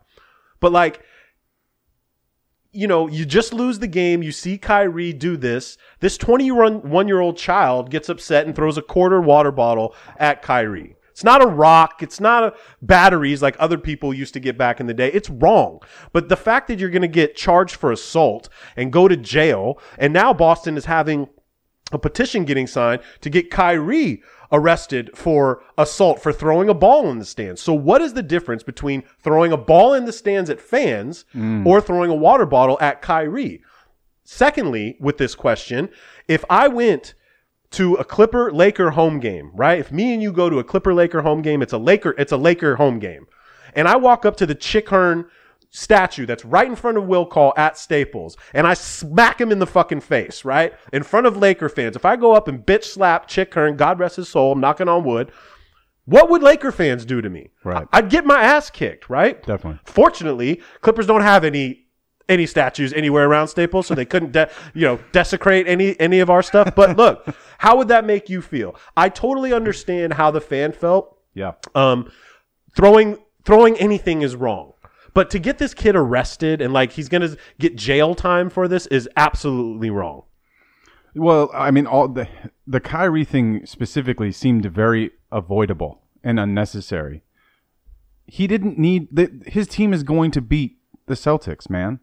[0.58, 1.02] But like,
[2.72, 4.22] you know, you just lose the game.
[4.22, 5.76] You see Kyrie do this.
[6.00, 10.96] This 21 year old child gets upset and throws a quarter water bottle at Kyrie.
[11.10, 12.02] It's not a rock.
[12.02, 15.10] It's not a batteries like other people used to get back in the day.
[15.12, 15.80] It's wrong.
[16.12, 19.78] But the fact that you're going to get charged for assault and go to jail,
[19.98, 21.28] and now Boston is having
[21.92, 24.22] a petition getting signed to get Kyrie
[24.52, 27.60] arrested for assault for throwing a ball in the stands.
[27.60, 31.64] So what is the difference between throwing a ball in the stands at fans mm.
[31.64, 33.62] or throwing a water bottle at Kyrie?
[34.24, 35.88] Secondly, with this question,
[36.28, 37.14] if I went
[37.72, 39.78] to a Clipper Laker home game, right?
[39.78, 42.32] If me and you go to a Clipper Laker home game, it's a Laker, it's
[42.32, 43.26] a Laker home game.
[43.74, 45.26] And I walk up to the Chick Hearn
[45.70, 49.58] statue that's right in front of Will Call at Staples, and I smack him in
[49.58, 50.72] the fucking face, right?
[50.92, 51.96] In front of Laker fans.
[51.96, 54.88] If I go up and bitch slap Chick Hearn, God rest his soul, I'm knocking
[54.88, 55.30] on wood,
[56.04, 57.50] what would Laker fans do to me?
[57.62, 57.86] Right.
[57.92, 59.40] I'd get my ass kicked, right?
[59.44, 59.80] Definitely.
[59.84, 61.86] Fortunately, Clippers don't have any
[62.28, 66.30] any statues anywhere around Staples, so they couldn't, de- you know, desecrate any any of
[66.30, 66.74] our stuff.
[66.74, 67.26] But look,
[67.58, 68.76] how would that make you feel?
[68.96, 71.18] I totally understand how the fan felt.
[71.34, 71.52] Yeah.
[71.74, 72.10] Um,
[72.74, 74.72] throwing throwing anything is wrong,
[75.14, 78.86] but to get this kid arrested and like he's gonna get jail time for this
[78.86, 80.24] is absolutely wrong.
[81.14, 82.28] Well, I mean, all the
[82.66, 87.22] the Kyrie thing specifically seemed very avoidable and unnecessary.
[88.26, 91.98] He didn't need the, his team is going to beat the Celtics, man.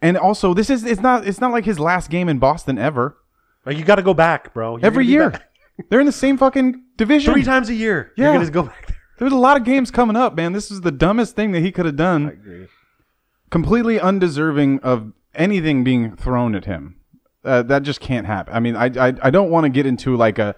[0.00, 3.18] And also, this is it's not it's not like his last game in Boston ever.
[3.66, 4.76] Like you got to go back, bro.
[4.76, 5.32] You're Every year,
[5.88, 7.32] they're in the same fucking division.
[7.32, 8.12] three times a year.
[8.16, 8.26] Yeah.
[8.26, 8.81] You're gonna go back
[9.22, 9.30] there.
[9.30, 10.52] There was a lot of games coming up, man.
[10.52, 12.68] This is the dumbest thing that he could have done.
[13.50, 16.96] Completely undeserving of anything being thrown at him.
[17.44, 18.54] Uh, that just can't happen.
[18.54, 20.54] I mean, I I, I don't want to get into like a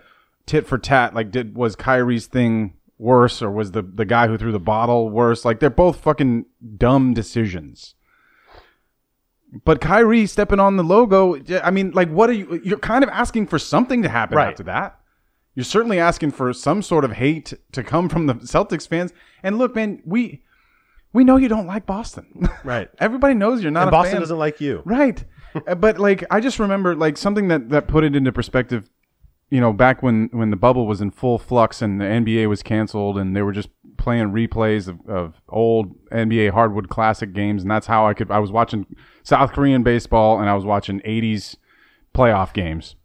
[0.47, 1.15] tit for tat.
[1.15, 5.09] Like, did was Kyrie's thing worse, or was the the guy who threw the bottle
[5.09, 5.45] worse?
[5.45, 6.45] Like, they're both fucking
[6.77, 7.95] dumb decisions.
[9.65, 12.61] But Kyrie stepping on the logo, I mean, like, what are you?
[12.65, 14.49] You're kind of asking for something to happen Right.
[14.49, 14.99] after that.
[15.55, 19.13] You're certainly asking for some sort of hate to come from the Celtics fans.
[19.43, 20.43] And look, man, we
[21.13, 22.49] we know you don't like Boston.
[22.65, 22.89] Right.
[22.99, 24.21] Everybody knows you're not And Boston fan.
[24.23, 24.83] doesn't like you.
[24.85, 25.25] Right.
[25.77, 28.91] But like I just remember like something that that put it into perspective,
[29.51, 32.63] you know, back when when the bubble was in full flux and the NBA was
[32.65, 37.71] canceled and they were just playing replays of, of old NBA hardwood classic games and
[37.71, 38.85] that's how I could I was watching
[39.23, 41.55] South Korean baseball and I was watching 80s
[42.13, 42.97] playoff games.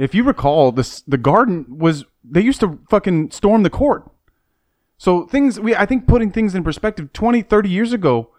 [0.00, 4.10] If you recall, this the Garden was they used to fucking storm the court.
[4.96, 8.30] So things we I think putting things in perspective 20 30 years ago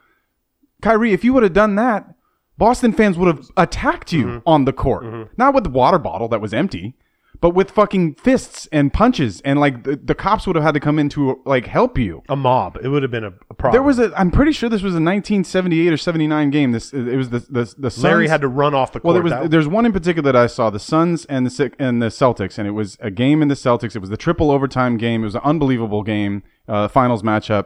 [0.82, 2.16] Kyrie, if you would have done that,
[2.58, 4.50] Boston fans would have attacked you Mm-hmm.
[4.50, 5.04] on the court.
[5.38, 6.96] Not with the water bottle that was empty,
[7.42, 9.42] but with fucking fists and punches.
[9.42, 12.22] And like the, the cops would have had to come in to like help you.
[12.30, 12.78] A mob.
[12.84, 13.72] It would have been a, a problem.
[13.74, 16.72] There was a, I'm pretty sure this was a 1978 or 79 game.
[16.72, 18.04] This, it was the, the, the Suns.
[18.04, 19.06] Larry had to run off the court.
[19.06, 21.50] Well, there was That- there's one in particular that I saw, the Suns and the
[21.50, 23.96] Ci- and the Celtics, and it was a game in the Celtics.
[23.96, 25.24] It was the triple overtime game.
[25.24, 27.66] It was an unbelievable game, uh, finals matchup,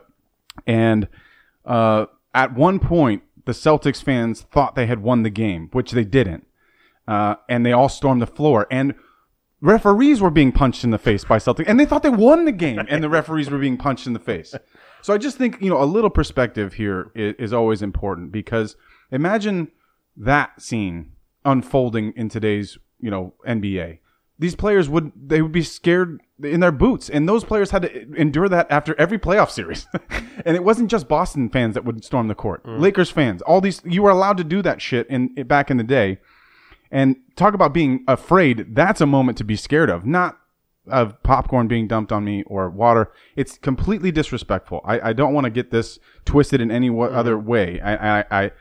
[0.65, 1.07] and
[1.65, 6.03] uh, at one point the Celtics fans thought they had won the game, which they
[6.05, 6.47] didn't,
[7.09, 8.95] uh, and they all stormed the floor and.
[9.61, 12.51] Referees were being punched in the face by Celtics, and they thought they won the
[12.51, 14.53] game, and the referees were being punched in the face.
[15.01, 18.75] So I just think you know a little perspective here is, is always important because
[19.11, 19.71] imagine
[20.17, 21.13] that scene
[21.45, 23.99] unfolding in today's you know NBA.
[24.37, 28.13] These players would they would be scared in their boots, and those players had to
[28.15, 29.87] endure that after every playoff series.
[30.45, 32.79] and it wasn't just Boston fans that would storm the court, mm.
[32.79, 35.83] Lakers fans, all these you were allowed to do that shit in back in the
[35.83, 36.19] day.
[36.91, 38.75] And talk about being afraid.
[38.75, 40.37] That's a moment to be scared of, not
[40.87, 43.11] of popcorn being dumped on me or water.
[43.35, 44.81] It's completely disrespectful.
[44.85, 47.81] I, I don't want to get this twisted in any other way.
[47.81, 48.51] I, I, I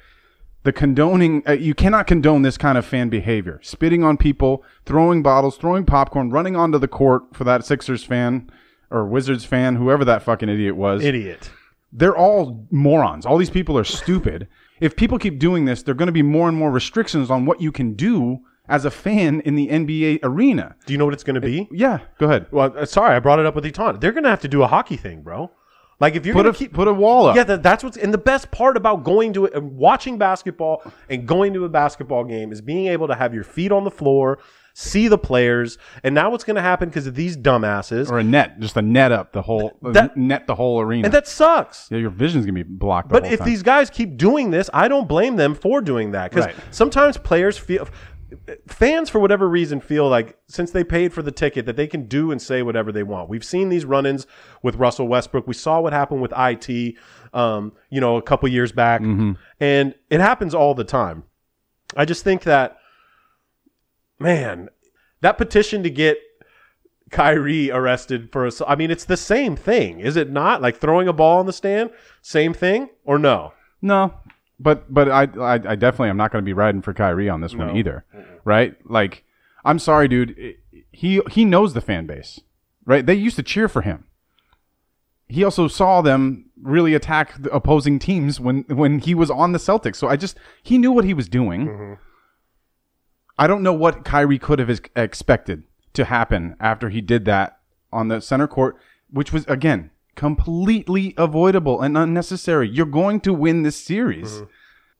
[0.64, 3.60] the condoning uh, you cannot condone this kind of fan behavior.
[3.62, 8.50] Spitting on people, throwing bottles, throwing popcorn, running onto the court for that Sixers fan
[8.90, 11.50] or Wizards fan, whoever that fucking idiot was idiot.
[11.92, 13.26] they're all morons.
[13.26, 14.48] All these people are stupid.
[14.80, 17.46] If people keep doing this, there are going to be more and more restrictions on
[17.46, 20.74] what you can do as a fan in the NBA arena.
[20.86, 21.68] Do you know what it's going to be?
[21.70, 22.46] Yeah, go ahead.
[22.50, 24.00] Well, uh, sorry, I brought it up with Eton.
[24.00, 25.50] They're going to have to do a hockey thing, bro.
[26.00, 27.36] Like if you're Put a to keep put a wall up.
[27.36, 30.82] Yeah, that, that's what's and the best part about going to it, and watching basketball
[31.08, 33.90] and going to a basketball game is being able to have your feet on the
[33.90, 34.38] floor,
[34.76, 38.24] see the players, and now what's going to happen because of these dumbasses, or a
[38.24, 41.06] net, just a net up the whole That- net the whole arena.
[41.06, 41.88] and that sucks.
[41.90, 43.08] yeah, your vision's gonna be blocked.
[43.08, 43.48] But if time.
[43.48, 46.54] these guys keep doing this, I don't blame them for doing that because Right.
[46.70, 47.88] sometimes players feel.
[48.66, 52.06] Fans, for whatever reason, feel like since they paid for the ticket, that they can
[52.08, 53.28] do and say whatever they want.
[53.28, 54.26] We've seen these run-ins
[54.60, 55.46] with Russell Westbrook.
[55.46, 56.94] We saw what happened with it,
[57.32, 59.02] um, you know, a couple years back,
[59.60, 61.22] and it happens all the time.
[61.96, 62.76] I just think that,
[64.24, 64.70] man,
[65.20, 66.18] that petition to get
[67.10, 68.60] Kyrie arrested for us.
[68.66, 70.60] I mean, it's the same thing, is it not?
[70.60, 71.90] Like throwing a ball in the stand,
[72.22, 73.52] same thing, or no?
[73.80, 74.14] No,
[74.58, 77.40] but but I I, I definitely am not going to be riding for Kyrie on
[77.40, 78.04] this one either,
[78.44, 78.74] right?
[78.84, 79.24] Like,
[79.64, 80.56] I'm sorry, dude.
[80.90, 82.40] He he knows the fan base,
[82.84, 83.04] right?
[83.04, 84.06] They used to cheer for him.
[85.28, 89.58] He also saw them really attack the opposing teams when when he was on the
[89.58, 89.96] Celtics.
[89.96, 91.66] So I just he knew what he was doing.
[91.66, 91.94] Mm-hmm.
[93.39, 95.64] I don't know what Kyrie could have expected
[95.95, 97.59] to happen after he did that
[97.93, 98.76] on the center court,
[99.11, 102.68] which was again completely avoidable and unnecessary.
[102.68, 104.45] You're going to win this series, mm-hmm.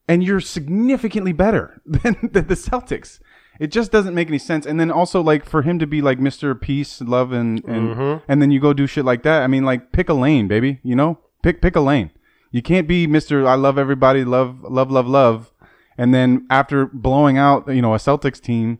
[0.09, 3.21] and you're significantly better than, than the Celtics.
[3.61, 4.67] It just doesn't make any sense.
[4.67, 6.61] And then also like for him to be like Mr.
[6.61, 8.25] Peace, Love, and and mm-hmm.
[8.31, 9.43] and then you go do shit like that.
[9.43, 10.81] I mean, like pick a lane, baby.
[10.83, 12.11] You know, pick pick a lane.
[12.51, 13.47] You can't be Mr.
[13.47, 15.53] I love everybody, love love love love,
[15.99, 18.79] and then after blowing out you know a Celtics team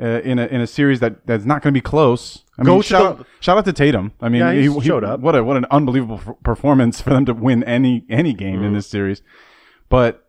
[0.00, 2.44] uh, in a in a series that that's not going to be close.
[2.58, 4.12] I Go mean, shout, the- shout out to Tatum.
[4.20, 5.20] I mean, Yeah, he showed up.
[5.20, 8.64] What a what an unbelievable f- performance for them to win any any game Mm-hmm.
[8.64, 9.22] in this series.
[9.88, 10.22] But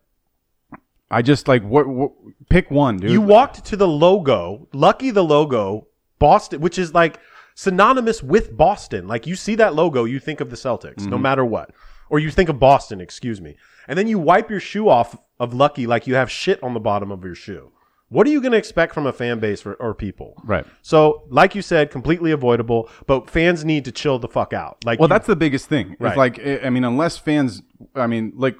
[1.10, 2.12] I just like what, what
[2.50, 3.10] pick one, dude.
[3.10, 5.86] You walked to the logo, lucky the logo,
[6.18, 7.18] Boston, which is like
[7.54, 9.08] synonymous with Boston.
[9.08, 11.70] Like you see that logo, you think of the Celtics, no matter what.
[12.10, 13.56] Or you think of Boston, excuse me.
[13.86, 16.80] And then you wipe your shoe off of lucky like you have shit on the
[16.80, 17.72] bottom of your shoe.
[18.10, 20.34] What are you going to expect from a fan base or, or people?
[20.42, 20.64] Right.
[20.80, 24.82] So, like you said, completely avoidable, but fans need to chill the fuck out.
[24.84, 25.92] Like, Well, you- that's the biggest thing.
[25.92, 26.16] It's Right.
[26.16, 27.62] like I I mean, unless fans,
[27.94, 28.56] I mean, like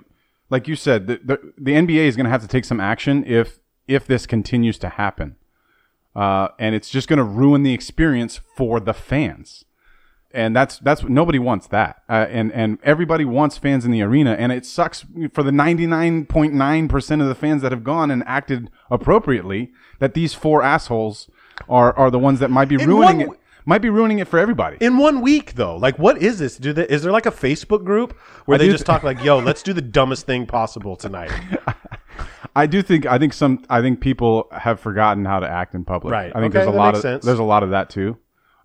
[0.51, 3.25] like you said, the the, the NBA is going to have to take some action
[3.27, 5.37] if if this continues to happen,
[6.15, 9.65] uh, and it's just going to ruin the experience for the fans.
[10.33, 14.33] And that's that's nobody wants that, uh, and and everybody wants fans in the arena,
[14.33, 17.83] and it sucks for the ninety nine point nine percent of the fans that have
[17.83, 19.73] gone and acted appropriately.
[20.01, 21.31] That these four assholes
[21.67, 23.41] are are the ones that might be In ruining one it.
[23.65, 24.77] Might be ruining it for everybody.
[24.81, 25.77] in one week though.
[25.77, 26.57] Like, what is this?
[26.59, 28.13] Do they, is there like a Facebook group
[28.45, 31.31] where I they just th- talk like, "Yo, let's do the dumbest thing possible tonight"?
[32.57, 35.85] I do think I think some I think people have forgotten how to act in
[35.85, 36.13] public.
[36.13, 36.33] Right.
[36.35, 37.25] I think Okay, there's a lot of sense.
[37.25, 38.17] there's a lot of that too.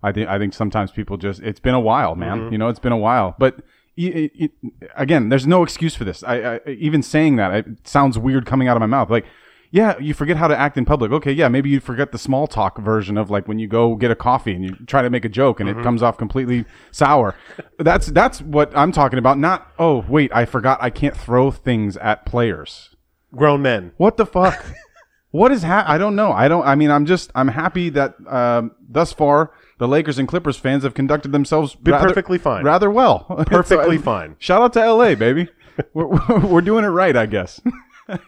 [0.04, 2.38] I think I think sometimes people just it's been a while, man.
[2.40, 2.52] Mm-hmm.
[2.52, 3.34] You know, it's been a while.
[3.38, 3.56] But
[3.96, 4.50] y- y-
[4.96, 6.22] again, there's no excuse for this.
[6.22, 9.10] I, I even saying that it sounds weird coming out of my mouth.
[9.10, 9.24] Like,
[9.70, 11.10] yeah, you forget how to act in public.
[11.10, 14.10] Okay, yeah, maybe you forget the small talk version of like when you go get
[14.10, 15.80] a coffee and you try to make a joke and Mm-hmm.
[15.80, 17.34] it comes off completely sour.
[17.78, 19.38] That's that's what I'm talking about.
[19.38, 22.90] Not oh wait, I forgot I can't throw things at players.
[23.34, 23.92] Grown men.
[23.96, 24.64] What the fuck?
[25.32, 26.30] what is ha- I don't know.
[26.30, 26.64] I don't.
[26.64, 27.32] I mean, I'm just.
[27.34, 32.08] I'm happy that um, thus far the Lakers and Clippers fans have conducted themselves rather,
[32.08, 32.64] perfectly fine.
[32.64, 33.20] rather well.
[33.46, 34.36] Perfectly So, fine.
[34.38, 35.48] Shout out to LA, baby.
[35.94, 37.60] we're, we're we're doing it right, I guess.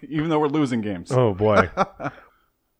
[0.08, 1.12] Even though we're losing games.
[1.12, 1.68] Oh boy.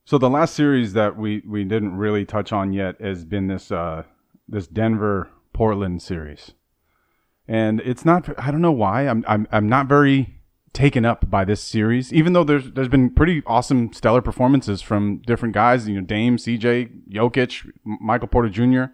[0.04, 3.70] So the last series that we we didn't really touch on yet has been this
[3.70, 4.04] uh
[4.48, 6.52] this Denver Portland series.
[7.48, 9.02] And it's not I don't know why.
[9.08, 10.40] I'm I'm I'm not very
[10.76, 15.22] taken up by this series even though there's there's been pretty awesome stellar performances from
[15.26, 18.92] different guys, you know, Dame, CJ, Jokic, Michael Porter Jr.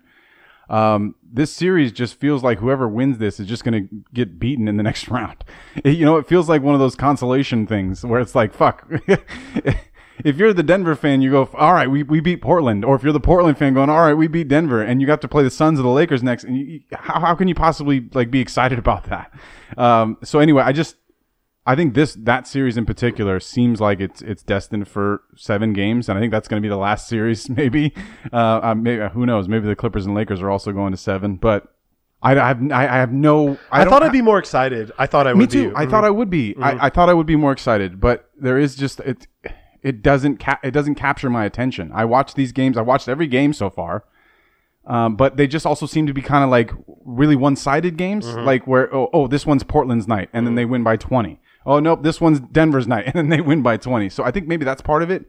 [0.72, 4.68] Um, this series just feels like whoever wins this is just going to get beaten
[4.68, 5.44] in the next round.
[5.84, 8.88] It- you know, it feels like one of those consolation things where it's like, fuck.
[10.24, 12.84] if you're the Denver fan, you go, all right, we, we beat Portland.
[12.84, 14.82] Or if you're the Portland fan going, all right, we beat Denver.
[14.82, 16.44] And you got to play the Suns or the Lakers next.
[16.44, 19.34] And you, how, how can you possibly like be excited about that?
[19.76, 20.96] Um, so anyway, I just,
[21.64, 26.08] I think this that series in particular seems like it's it's destined for seven games,
[26.08, 27.48] and I think that's going to be the last series.
[27.48, 27.94] Maybe,
[28.32, 29.48] uh, uh, maybe who knows?
[29.48, 31.36] Maybe the Clippers and Lakers are also going to seven.
[31.36, 31.72] But
[32.20, 33.58] I, I have I have no.
[33.70, 34.90] I, don't thought I'd be more excited.
[34.98, 35.38] I thought I would.
[35.38, 35.62] me too.
[35.64, 35.68] be.
[35.68, 35.76] Mm-hmm.
[35.78, 36.56] I thought I would be.
[36.60, 39.26] I, I thought I would be more excited, but there is just it.
[39.82, 41.90] It doesn't ca- it doesn't capture my attention.
[41.94, 42.76] I watch these games.
[42.76, 44.04] I watched every game so far,
[44.86, 46.72] um, but they just also seem to be kind of like
[47.04, 48.44] really one sided games, Mm-hmm.
[48.46, 51.40] like where oh, oh this one's Portland's night, and then they win by twenty.
[51.64, 54.08] Oh nope, this one's Denver's night, and then they win by twenty.
[54.08, 55.26] So I think maybe that's part of it,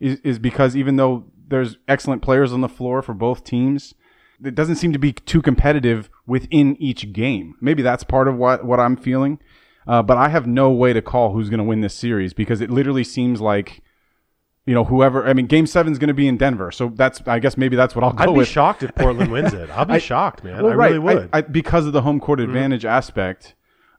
[0.00, 3.94] is is because even though there's excellent players on the floor for both teams,
[4.44, 7.54] it doesn't seem to be too competitive within each game.
[7.60, 9.40] Maybe that's part of what what I'm feeling.
[9.86, 12.60] Uh, but I have no way to call who's going to win this series because
[12.60, 13.82] it literally seems like,
[14.64, 15.26] you know, whoever.
[15.26, 17.22] I mean, Game Seven's going to be in Denver, so that's.
[17.26, 18.48] I guess maybe that's what I'll go I'd be with.
[18.48, 19.70] shocked if Portland wins it.
[19.70, 20.62] I'll be shocked, man.
[20.62, 21.16] Well, I right, really would.
[21.18, 21.34] Mm-hmm.
[21.36, 23.54] I, I, because of the home court advantage aspect,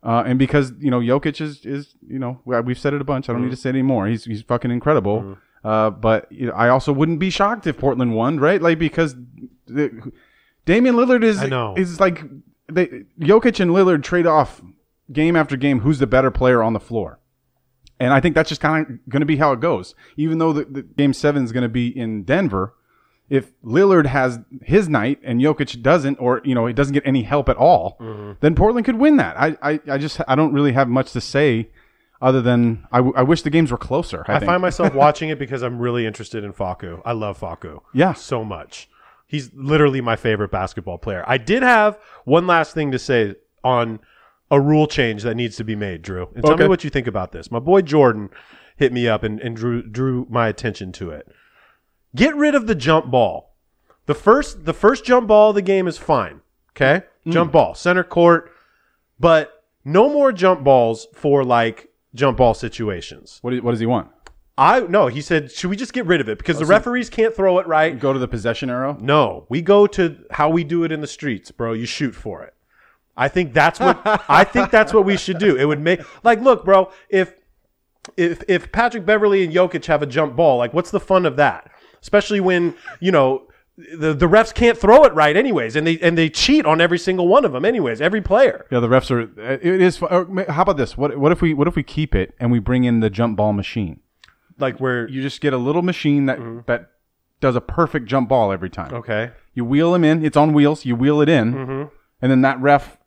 [0.08, 3.04] uh, and because you know Jokic is is you know we- we've said it a
[3.04, 3.30] bunch.
[3.30, 3.56] I don't need Mm-hmm.
[3.56, 4.08] to say it anymore.
[4.08, 5.38] He's he's fucking incredible.
[5.64, 8.62] Uh, but you know, I also wouldn't be shocked if Portland won, right?
[8.62, 9.16] Like because
[9.66, 10.12] the,
[10.66, 11.76] Damian Lillard is I know.
[11.76, 12.24] is like
[12.72, 12.88] they
[13.20, 14.62] Jokic and Lillard trade off
[15.12, 15.82] game after game.
[15.82, 17.20] Who's the better player on the floor?
[18.00, 19.96] And I think that's just kind of going to be how it goes.
[20.18, 22.76] Even though the, the game seven is going to be in Denver,
[23.30, 27.24] if Lillard has his night and Jokic doesn't, or you know he doesn't get any
[27.24, 28.32] help at all, Mm-hmm.
[28.40, 29.40] then Portland could win that.
[29.40, 31.70] I, I, I just I don't really have much to say
[32.22, 34.24] other than I, w- I wish the games were closer.
[34.28, 37.02] I, I find myself watching it because I'm really interested in Facu.
[37.06, 37.82] I love Facu.
[37.94, 38.14] Yeah.
[38.14, 38.90] So much.
[39.28, 41.24] He's literally my favorite basketball player.
[41.28, 44.00] I did have one last thing to say on
[44.50, 46.30] a rule change that needs to be made, Drew.
[46.34, 46.64] And tell Okay.
[46.64, 47.52] me what you think about this.
[47.52, 48.30] My boy Jordan
[48.78, 51.28] hit me up and, and drew drew my attention to it.
[52.16, 53.56] Get rid of the jump ball.
[54.06, 56.42] The first the first jump ball of the game is fine.
[56.72, 57.06] Okay?
[57.26, 57.34] Mm.
[57.34, 58.52] Jump ball, center court,
[59.20, 63.40] but no more jump balls for like jump ball situations.
[63.42, 64.10] what, do- what does he want?
[64.58, 67.36] I no, he said, should we just get rid of it because the referees can't
[67.36, 68.00] throw it right?
[68.00, 68.98] Go to the possession arrow.
[69.00, 71.74] No, we go to how we do it in the streets, bro.
[71.74, 72.56] You shoot for it.
[73.16, 75.56] I think that's what I think that's what we should do.
[75.56, 77.36] It would make like look, bro, if
[78.16, 81.36] if if Patrick Beverley and Jokic have a jump ball, like what's the fun of
[81.36, 81.70] that?
[82.02, 86.18] Especially when, you know, the, the refs can't throw it right anyways and they and
[86.18, 88.66] they cheat on every single one of them anyways, every player.
[88.72, 89.22] Yeah, the refs are.
[89.22, 90.02] Uh, it is.
[90.02, 90.98] or uh, How about this?
[90.98, 93.38] What what if we what if we keep it and we bring in the jump
[93.38, 94.00] ball machine?
[94.58, 96.62] Like where You just get a little machine that mm-hmm.
[96.66, 96.90] that
[97.40, 98.94] does a perfect jump ball every time.
[98.94, 99.32] okay.
[99.54, 100.26] You wheel him in.
[100.26, 100.86] It's on wheels.
[100.86, 101.84] You wheel it in, mm-hmm.
[102.22, 102.98] and then that ref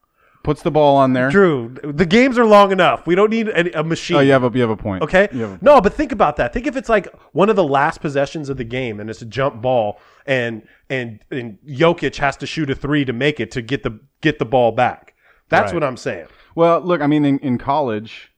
[0.42, 1.28] puts the ball on there.
[1.30, 3.06] Drew, the games are long enough.
[3.06, 4.16] We don't need a, a machine.
[4.16, 5.02] Oh, you have a you have a point.
[5.02, 5.28] Okay.
[5.30, 6.52] A- No, but think about that.
[6.52, 9.26] Think if it's like one of the last possessions of the game and it's a
[9.26, 13.62] jump ball and and and Jokic has to shoot a three to make it to
[13.62, 15.14] get the get the ball back.
[15.48, 15.74] That's Right.
[15.74, 16.26] what I'm saying.
[16.54, 18.32] Well, look, I mean, in, in college,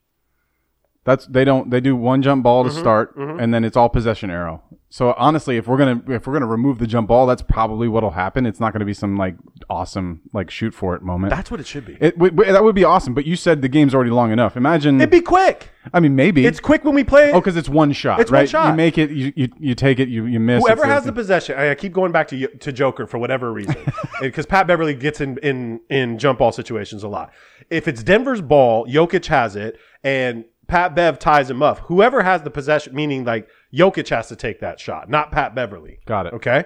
[1.05, 3.89] that's they don't they do one jump ball to Mm-hmm, start, and then it's all
[3.89, 4.63] possession arrow.
[4.93, 8.11] So honestly, if we're gonna if we're gonna remove the jump ball, that's probably what'll
[8.11, 8.45] happen.
[8.45, 9.37] It's not gonna be some like
[9.71, 11.31] awesome like shoot for it moment.
[11.31, 11.95] That's what it should be.
[11.99, 14.55] it, w- w- that would be awesome, but you said the game's already long enough.
[14.55, 15.71] Imagine, It'd be quick.
[15.95, 17.33] I mean, maybe It's quick when we play.
[17.33, 18.21] Oh, because it's one shot.
[18.21, 18.49] It's one right?
[18.51, 18.69] shot.
[18.69, 20.63] You make it, you, you, you take it, you, you miss.
[20.63, 23.51] Whoever It's has the possession, I I keep going back to to Joker for whatever
[23.51, 23.77] reason,
[24.21, 27.33] because Pat Beverley gets in, in in jump ball situations a lot.
[27.71, 31.79] If it's Denver's ball, Jokic has it, and Pat Bev ties him up.
[31.81, 36.01] Whoever has the possession, meaning like Jokic has to take that shot, not Pat Beverley.
[36.07, 36.33] Got it.
[36.35, 36.65] Okay,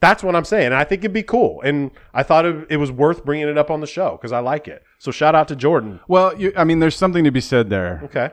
[0.00, 0.66] that's what I'm saying.
[0.66, 3.58] And I think it'd be cool, and I thought it, it was worth bringing it
[3.58, 4.82] up on the show because I like it.
[4.98, 6.00] So shout out to Jordan.
[6.08, 8.00] well, you, I mean, there's something to be said there.
[8.04, 8.30] Okay,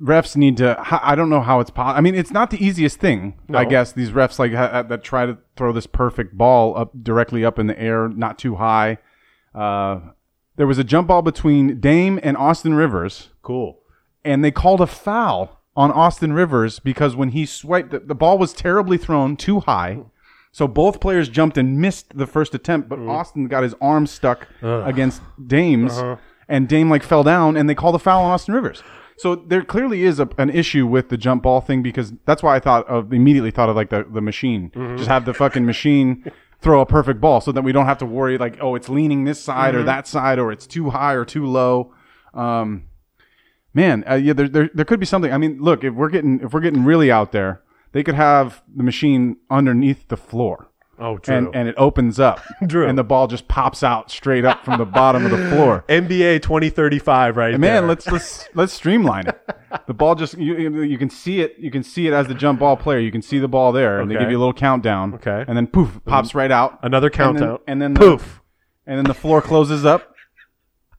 [0.00, 0.76] refs need to.
[1.04, 1.96] I don't know how it's possible.
[1.96, 3.38] I mean, it's not the easiest thing.
[3.54, 7.44] I guess these refs like ha- that try to throw this perfect ball up directly
[7.44, 8.98] up in the air, not too high.
[9.54, 10.00] Uh,
[10.56, 13.80] there was a jump ball between Dame and Austin Rivers, cool.
[14.24, 18.38] and they called a foul on Austin Rivers because when he swiped, the, the ball
[18.38, 20.00] was terribly thrown too high.
[20.52, 23.08] So both players jumped and missed the first attempt, but mm.
[23.08, 26.16] Austin got his arm stuck against Dame's, uh-huh.
[26.46, 28.82] and Dame like fell down, and they called a foul on Austin Rivers.
[29.16, 32.56] So there clearly is a, an issue with the jump ball thing because that's why
[32.56, 34.70] I thought of immediately thought of like the, the machine.
[34.74, 34.96] Mm-hmm.
[34.96, 38.06] Just have the fucking machine throw a perfect ball so that we don't have to
[38.06, 39.86] worry like oh it's leaning this side or mm-hmm.
[39.86, 41.94] that side or it's too high or too low.
[42.34, 42.88] Um,
[43.74, 45.32] man, uh, yeah, there, there there could be something.
[45.32, 47.62] I mean, look, if we're getting if we're getting really out there,
[47.92, 50.68] they could have the machine underneath the floor.
[50.98, 51.34] Oh, true.
[51.34, 52.86] And, and it opens up, True.
[52.86, 55.84] and the ball just pops out straight up from the bottom of the floor.
[55.88, 57.82] NBA 2035 right Man, there.
[57.88, 59.40] let's let's let's streamline it.
[59.88, 61.56] The ball just you, you can see it.
[61.58, 63.00] You can see it as the jump ball player.
[63.00, 65.14] You can see the ball there, and they give you a little countdown.
[65.14, 65.44] Okay.
[65.48, 66.78] and then poof, pops right out.
[66.82, 67.58] Another And then- countdown.
[67.66, 68.40] and then, the- Poof.
[68.86, 70.11] and then the floor closes up,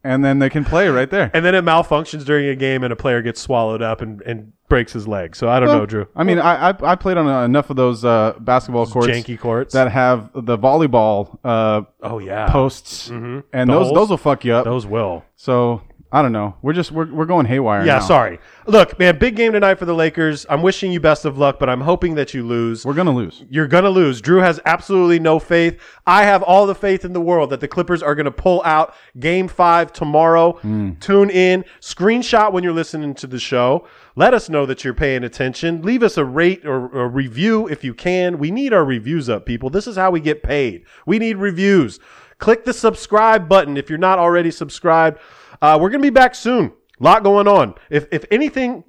[0.03, 1.31] and then they can play right there.
[1.33, 4.53] And then it malfunctions during a game and a player gets swallowed up and, and
[4.67, 5.35] breaks his leg.
[5.35, 6.07] So I don't know, Drew.
[6.15, 9.39] I mean, I I, I played on uh, enough of those uh, basketball courts, janky
[9.39, 9.73] courts.
[9.73, 12.49] that have the volleyball uh, Oh, yeah.
[12.49, 13.93] posts, and The those holes?
[13.93, 14.65] those will fuck you up.
[14.65, 15.23] Those will.
[15.35, 15.81] So
[16.13, 16.55] I don't know.
[16.61, 17.83] We're just we're, we're going haywire.
[17.83, 17.99] Yeah, now.
[18.01, 18.39] sorry.
[18.67, 20.45] Look, man, big game tonight for the Lakers.
[20.47, 22.85] I'm wishing you best of luck, but I'm hoping that you lose.
[22.85, 23.43] We're gonna lose.
[23.49, 24.21] You're going to lose.
[24.21, 25.81] Drew has absolutely no faith.
[26.05, 28.61] I have all the faith in the world that the Clippers are going to pull
[28.63, 30.53] out game five tomorrow.
[30.53, 30.91] Hmm.
[30.99, 33.87] Tune in, screenshot when you're listening to the show.
[34.15, 35.81] Let us know that you're paying attention.
[35.81, 38.37] Leave us a rate or a review if you can.
[38.37, 39.69] We need our reviews up, people.
[39.69, 40.85] This is how we get paid.
[41.05, 41.99] We need reviews.
[42.37, 45.19] Click the subscribe button if you're not already subscribed.
[45.61, 46.73] Uh, we're going to be back soon.
[46.99, 47.75] A lot going on.
[47.89, 48.83] If, if anything,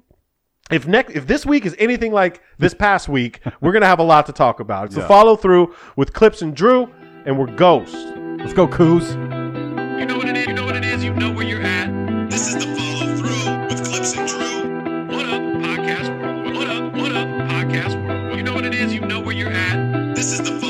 [0.71, 4.03] if next if this week is anything like this past week, we're gonna have a
[4.03, 4.85] lot to talk about.
[4.85, 5.05] It's yeah.
[5.05, 6.89] a follow through with Clipps and Drew,
[7.25, 7.95] and we're ghosts.
[8.39, 9.11] Let's go, Coos.
[9.11, 10.47] You know what it is.
[10.47, 11.03] You know what it is.
[11.03, 12.29] You know where you're at.
[12.29, 15.15] This is the follow through with Clipps and Drew.
[15.15, 16.55] What up, podcast?
[16.55, 16.93] What up?
[16.93, 18.35] What up, podcast?
[18.35, 18.93] You know what it is.
[18.93, 20.15] You know where you're at.
[20.15, 20.64] This is the.